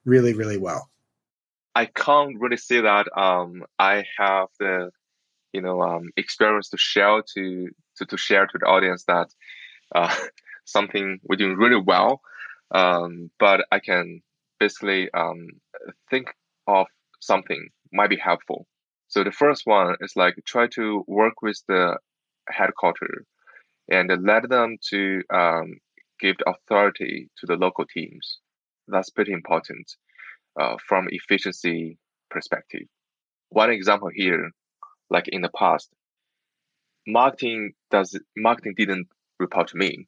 [0.05, 0.89] really, really well?
[1.75, 4.91] I can't really say that um, I have the
[5.53, 9.29] you know um, experience to share to, to to share to the audience that
[9.95, 10.13] uh,
[10.65, 12.21] something we're doing really well.
[12.71, 14.21] Um, but I can
[14.59, 15.47] basically um,
[16.09, 16.27] think
[16.67, 16.87] of
[17.21, 18.67] something might be helpful.
[19.07, 21.97] So the first one is like try to work with the
[22.49, 23.25] headquarters
[23.89, 25.77] and let them to um,
[26.19, 28.39] give authority to the local teams.
[28.87, 29.89] That's pretty important
[30.59, 31.97] uh, from efficiency
[32.29, 32.87] perspective.
[33.49, 34.51] One example here,
[35.10, 35.89] like in the past,
[37.05, 39.08] marketing does marketing didn't
[39.39, 40.08] report to me,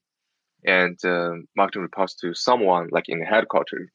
[0.65, 3.89] and uh, marketing reports to someone like in the headquarters.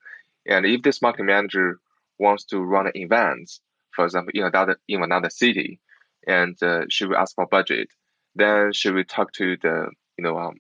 [0.47, 1.79] And if this marketing manager
[2.19, 3.51] wants to run an event,
[3.95, 5.81] for example, in another in another city,
[6.27, 7.89] and uh, she will ask for budget,
[8.35, 9.89] then she will talk to the
[10.19, 10.57] you know um,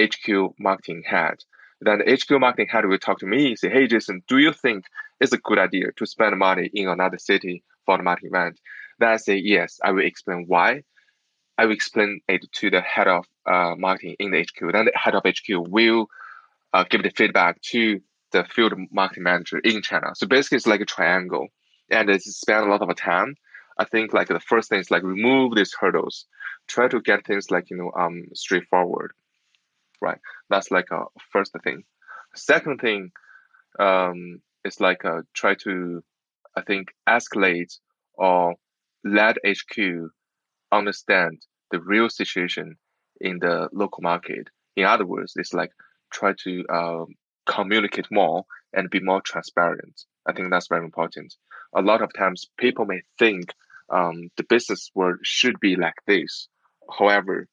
[0.00, 1.36] HQ marketing head.
[1.80, 4.52] Then the HQ marketing head will talk to me and say, Hey, Jason, do you
[4.52, 4.84] think
[5.20, 8.58] it's a good idea to spend money in another city for the marketing event?
[8.98, 10.82] Then I say, Yes, I will explain why.
[11.58, 14.72] I will explain it to the head of uh, marketing in the HQ.
[14.72, 16.06] Then the head of HQ will
[16.72, 18.00] uh, give the feedback to
[18.32, 20.08] the field marketing manager in China.
[20.14, 21.48] So basically, it's like a triangle,
[21.90, 23.36] and it's spend a lot of time.
[23.78, 26.26] I think like the first thing is like remove these hurdles,
[26.66, 29.12] try to get things like you know um straightforward
[30.00, 30.18] right?
[30.50, 31.84] That's like a first thing.
[32.34, 33.10] Second thing
[33.78, 36.02] um, is like uh, try to,
[36.56, 37.78] I think, escalate
[38.14, 38.54] or
[39.06, 39.78] let HQ
[40.72, 42.76] understand the real situation
[43.20, 44.48] in the local market.
[44.76, 45.70] In other words, it's like
[46.12, 47.06] try to um,
[47.46, 50.02] communicate more and be more transparent.
[50.26, 51.34] I think that's very important.
[51.74, 53.52] A lot of times, people may think
[53.90, 56.48] um, the business world should be like this.
[56.98, 57.48] However,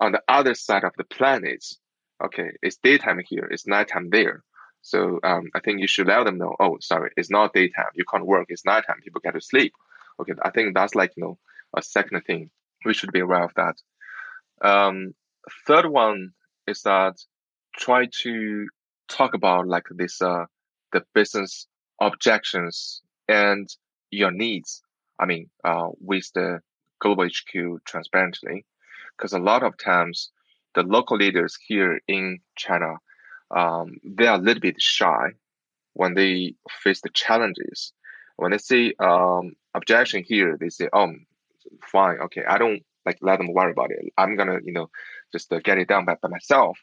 [0.00, 1.64] on the other side of the planet,
[2.24, 4.42] okay, it's daytime here, it's nighttime there.
[4.82, 7.92] So um, I think you should let them know, oh, sorry, it's not daytime.
[7.94, 8.46] You can't work.
[8.48, 9.00] It's nighttime.
[9.02, 9.72] People get to sleep.
[10.20, 11.38] Okay, I think that's like, you know,
[11.76, 12.50] a second thing.
[12.84, 13.76] We should be aware of that.
[14.62, 15.14] Um,
[15.66, 16.32] third one
[16.66, 17.14] is that
[17.76, 18.66] try to
[19.08, 20.44] talk about like this, uh,
[20.92, 21.66] the business
[22.00, 23.68] objections and
[24.10, 24.82] your needs.
[25.18, 26.60] I mean, uh, with the
[27.00, 28.64] global HQ transparently,
[29.16, 30.30] because a lot of times
[30.74, 32.94] the local leaders here in China,
[33.54, 35.30] um, they are a little bit shy
[35.94, 37.92] when they face the challenges.
[38.42, 41.12] When they see um, objection here, they say, "Oh,
[41.92, 44.12] fine, okay, I don't like let them worry about it.
[44.18, 44.90] I'm gonna, you know,
[45.30, 46.76] just uh, get it done by, by myself."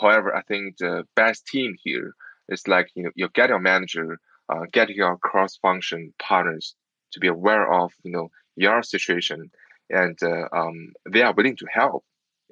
[0.00, 2.14] However, I think the best team here
[2.48, 4.18] is like you know you get your manager,
[4.48, 6.74] uh, get your cross-function partners
[7.12, 9.50] to be aware of you know your situation,
[9.90, 12.02] and uh, um, they are willing to help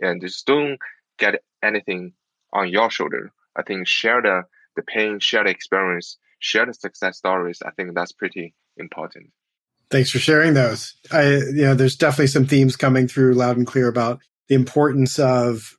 [0.03, 0.79] and just don't
[1.19, 2.13] get anything
[2.53, 3.33] on your shoulder.
[3.57, 4.43] I think share the,
[4.77, 7.61] the pain, share the experience, share the success stories.
[7.65, 9.31] I think that's pretty important.
[9.91, 10.95] Thanks for sharing those.
[11.13, 15.19] I, you know, there's definitely some themes coming through loud and clear about the importance
[15.19, 15.77] of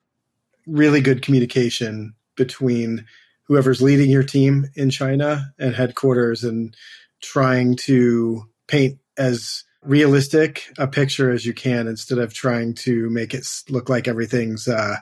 [0.65, 3.05] really good communication between
[3.43, 6.75] whoever's leading your team in China and headquarters and
[7.21, 13.33] trying to paint as realistic a picture as you can instead of trying to make
[13.33, 14.97] it look like everything's uh,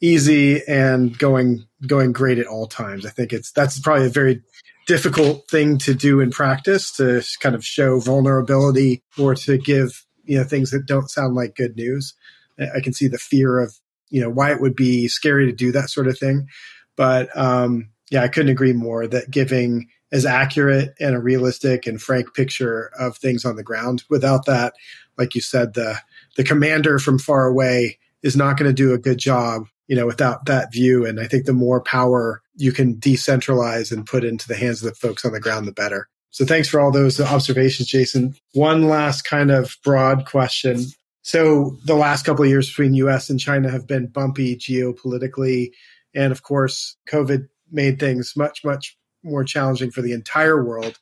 [0.00, 3.04] easy and going going great at all times.
[3.04, 4.42] I think it's that's probably a very
[4.86, 10.38] difficult thing to do in practice to kind of show vulnerability or to give you
[10.38, 12.14] know things that don't sound like good news.
[12.58, 13.74] I can see the fear of
[14.10, 16.48] you know why it would be scary to do that sort of thing,
[16.96, 22.02] but um, yeah, I couldn't agree more that giving as accurate and a realistic and
[22.02, 24.02] frank picture of things on the ground.
[24.10, 24.74] Without that,
[25.16, 25.98] like you said, the
[26.36, 30.06] the commander from far away is not going to do a good job, you know,
[30.06, 31.06] without that view.
[31.06, 34.88] And I think the more power you can decentralize and put into the hands of
[34.90, 36.08] the folks on the ground, the better.
[36.30, 38.36] So thanks for all those observations, Jason.
[38.52, 40.84] One last kind of broad question.
[41.22, 45.72] So the last couple of years between US and China have been bumpy geopolitically.
[46.14, 50.98] And of course, COVID made things much, much more challenging for the entire world,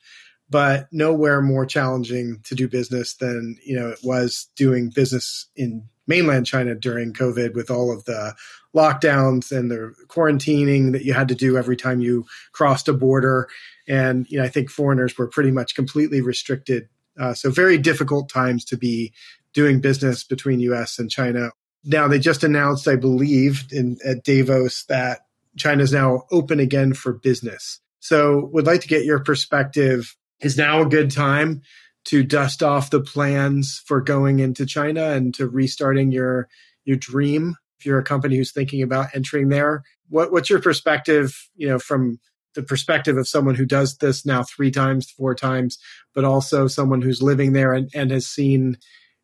[0.50, 5.84] but nowhere more challenging to do business than, you know, it was doing business in
[6.08, 8.34] mainland China during COVID with all of the
[8.74, 13.48] lockdowns and the quarantining that you had to do every time you crossed a border.
[13.86, 16.88] And, you know, I think foreigners were pretty much completely restricted.
[17.18, 19.12] Uh, so very difficult times to be
[19.54, 21.50] doing business between US and China.
[21.84, 25.20] Now they just announced, I believe, in at Davos that
[25.56, 27.80] China is now open again for business.
[28.00, 30.14] So would like to get your perspective.
[30.40, 31.62] Is now a good time
[32.08, 36.48] to dust off the plans for going into China and to restarting your
[36.84, 39.82] your dream if you're a company who's thinking about entering there?
[40.08, 42.18] What what's your perspective, you know, from
[42.54, 45.78] the perspective of someone who does this now three times, four times,
[46.14, 48.78] but also someone who's living there and, and has seen,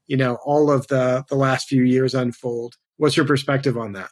[0.06, 2.74] you know, all of the the last few years unfold.
[2.98, 4.10] What's your perspective on that?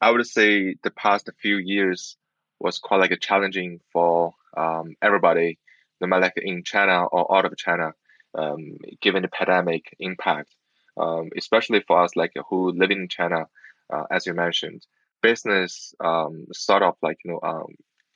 [0.00, 2.16] I would say the past few years
[2.58, 5.58] was quite like a challenging for um, everybody,
[6.00, 7.92] no matter in China or out of China,
[8.36, 10.54] um, given the pandemic impact,
[10.96, 13.46] um, especially for us like who live in China,
[13.92, 14.86] uh, as you mentioned,
[15.22, 17.66] business um, sort of like you know um,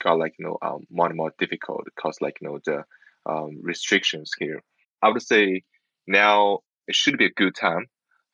[0.03, 2.83] got like you know um, more and more difficult because like you know the
[3.25, 4.61] um, restrictions here.
[5.01, 5.63] I would say
[6.07, 7.87] now it should be a good time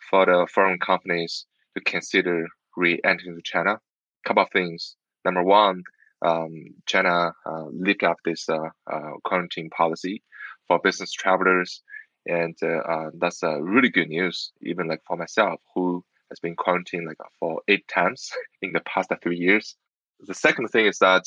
[0.10, 1.46] for the foreign companies
[1.76, 3.80] to consider re-entering China.
[4.26, 4.96] Couple of things.
[5.24, 5.84] Number one,
[6.22, 7.66] um, China uh,
[8.04, 10.24] up this uh, uh, quarantine policy
[10.68, 11.82] for business travelers,
[12.28, 14.52] and uh, that's really good news.
[14.62, 18.30] Even like for myself, who has been quarantined like for eight times
[18.62, 19.76] in the past three years.
[20.22, 21.24] The second thing is that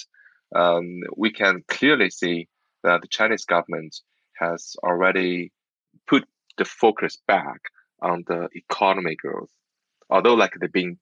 [0.55, 2.49] um, we can clearly see
[2.85, 3.97] that the Chinese government
[4.39, 5.53] has already
[6.07, 6.25] put
[6.59, 7.61] the focus back
[8.03, 9.51] on the economy growth.
[10.11, 10.99] Although like they've been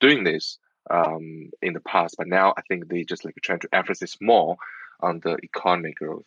[0.00, 0.58] doing this
[0.90, 4.56] um, in the past, but now I think they just like trying to emphasize more
[5.00, 6.24] on the economic growth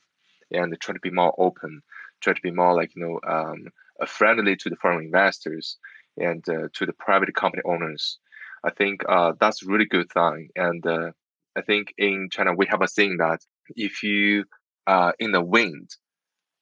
[0.51, 1.81] and try to be more open,
[2.21, 3.67] try to be more like you know um,
[4.07, 5.77] friendly to the foreign investors
[6.17, 8.19] and uh, to the private company owners.
[8.63, 11.11] I think uh, that's really good thing, and uh,
[11.55, 13.39] I think in China we have a saying that
[13.75, 14.45] if you
[14.87, 15.89] are in the wind,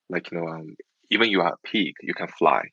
[0.09, 0.75] like you know, um,
[1.09, 2.69] even you are a pig, you can fly.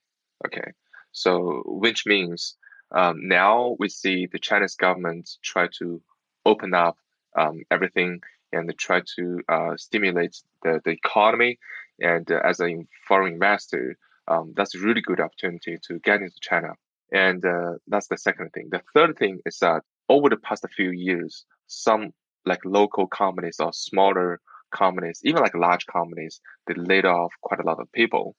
[0.47, 0.72] Okay,
[1.12, 2.57] so which means
[2.93, 6.01] um, now we see the Chinese government try to
[6.45, 6.97] open up
[7.37, 8.20] um, everything
[8.53, 11.59] and try to uh, stimulate the, the economy.
[12.01, 13.97] And uh, as a foreign investor,
[14.28, 16.74] um, that's a really good opportunity to get into China.
[17.12, 18.68] And uh, that's the second thing.
[18.70, 22.12] The third thing is that over the past few years, some
[22.45, 27.66] like local companies or smaller companies, even like large companies, they laid off quite a
[27.66, 28.35] lot of people.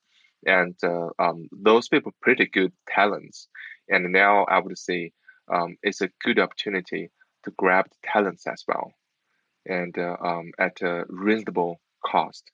[0.45, 3.47] And uh, um, those people pretty good talents.
[3.89, 5.11] And now I would say
[5.51, 7.11] um, it's a good opportunity
[7.43, 8.91] to grab the talents as well,
[9.65, 12.49] and uh, um, at a reasonable cost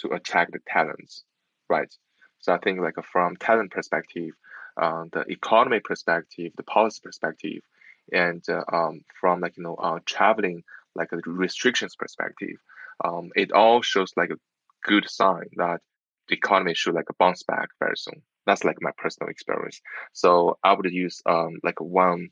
[0.00, 1.22] to attract the talents,
[1.68, 1.92] right?
[2.40, 4.32] So I think like from talent perspective,
[4.80, 7.62] uh, the economy perspective, the policy perspective,
[8.12, 10.64] and uh, um, from like you know uh, traveling
[10.94, 12.56] like a restrictions perspective,
[13.04, 14.40] um, it all shows like a
[14.84, 15.80] good sign that
[16.28, 18.22] the economy should like bounce back very soon.
[18.46, 19.80] That's like my personal experience.
[20.12, 22.30] So I would use um, like one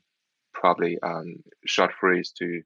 [0.53, 2.61] probably um, short phrase to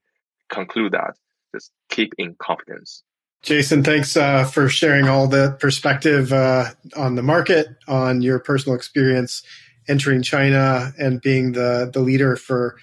[0.50, 1.16] conclude that
[1.54, 3.04] just keep in confidence.
[3.41, 8.76] Jason, thanks uh, for sharing all the perspective uh, on the market, on your personal
[8.76, 9.43] experience
[9.88, 12.76] entering China and being the, the leader for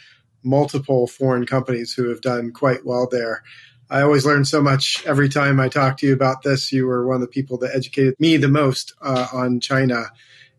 [0.44, 3.42] multiple foreign companies who have done quite well there.
[3.90, 6.72] I always learn so much every time I talk to you about this.
[6.72, 10.06] You were one of the people that educated me the most uh, on China.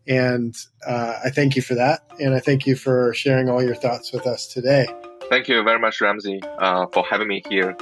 [0.06, 0.54] And
[0.86, 2.02] uh, I thank you for that.
[2.20, 4.86] And I thank you for sharing all your thoughts with us today.
[5.30, 7.76] Thank you very much, Ramsey, uh, for having me here.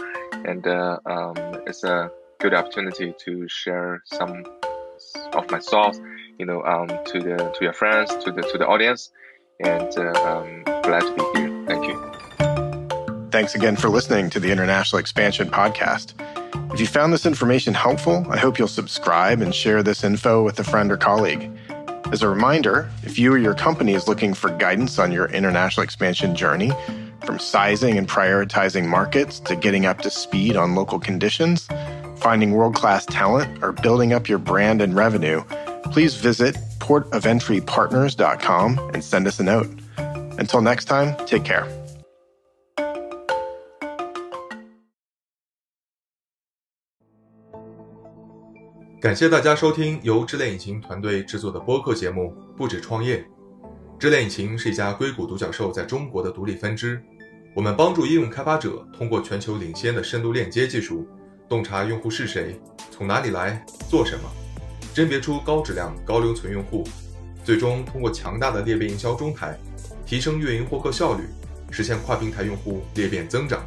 [0.44, 1.34] And uh, um,
[1.66, 4.44] it's a good opportunity to share some
[5.32, 6.00] of my thoughts,
[6.38, 9.10] you know, um, to the to your friends, to the to the audience.
[9.60, 11.64] And uh, um, glad to be here.
[11.66, 13.28] Thank you.
[13.30, 16.14] Thanks again for listening to the International Expansion Podcast.
[16.74, 20.58] If you found this information helpful, I hope you'll subscribe and share this info with
[20.58, 21.50] a friend or colleague.
[22.12, 25.82] As a reminder, if you or your company is looking for guidance on your international
[25.82, 26.70] expansion journey,
[27.24, 31.70] from sizing and prioritizing markets to getting up to speed on local conditions,
[32.16, 35.42] finding world class talent, or building up your brand and revenue,
[35.84, 39.70] please visit portofentrypartners.com and send us a note.
[39.96, 41.66] Until next time, take care.
[49.02, 53.18] 感谢大家收听由智链引擎团队制作的播客节目《不止创业》。
[53.98, 57.02] 智链引擎是一家硅谷独角兽在中国的独立分支，
[57.52, 61.04] 我们帮助应用开发者通过全球领先的深度链接技术，
[61.48, 62.60] 洞察用户是谁、
[62.92, 64.30] 从哪里来、做什么，
[64.94, 66.84] 甄别出高质量、高留存用户，
[67.42, 69.58] 最终通过强大的裂变营销中台，
[70.06, 71.24] 提升运营获客效率，
[71.72, 73.64] 实现跨平台用户裂变增长。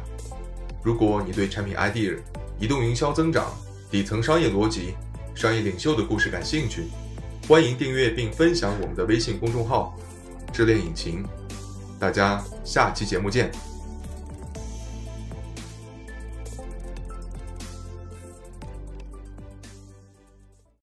[0.82, 2.16] 如果你对产品 idea、
[2.58, 3.52] 移动营销增长、
[3.90, 4.94] 底层商业逻辑，
[5.36, 6.84] 商业领袖的故事感兴趣，
[7.46, 9.94] 欢迎订阅并分享我们的微信公众号
[10.50, 11.22] “智链引擎”。
[12.00, 13.75] 大家下期节目见。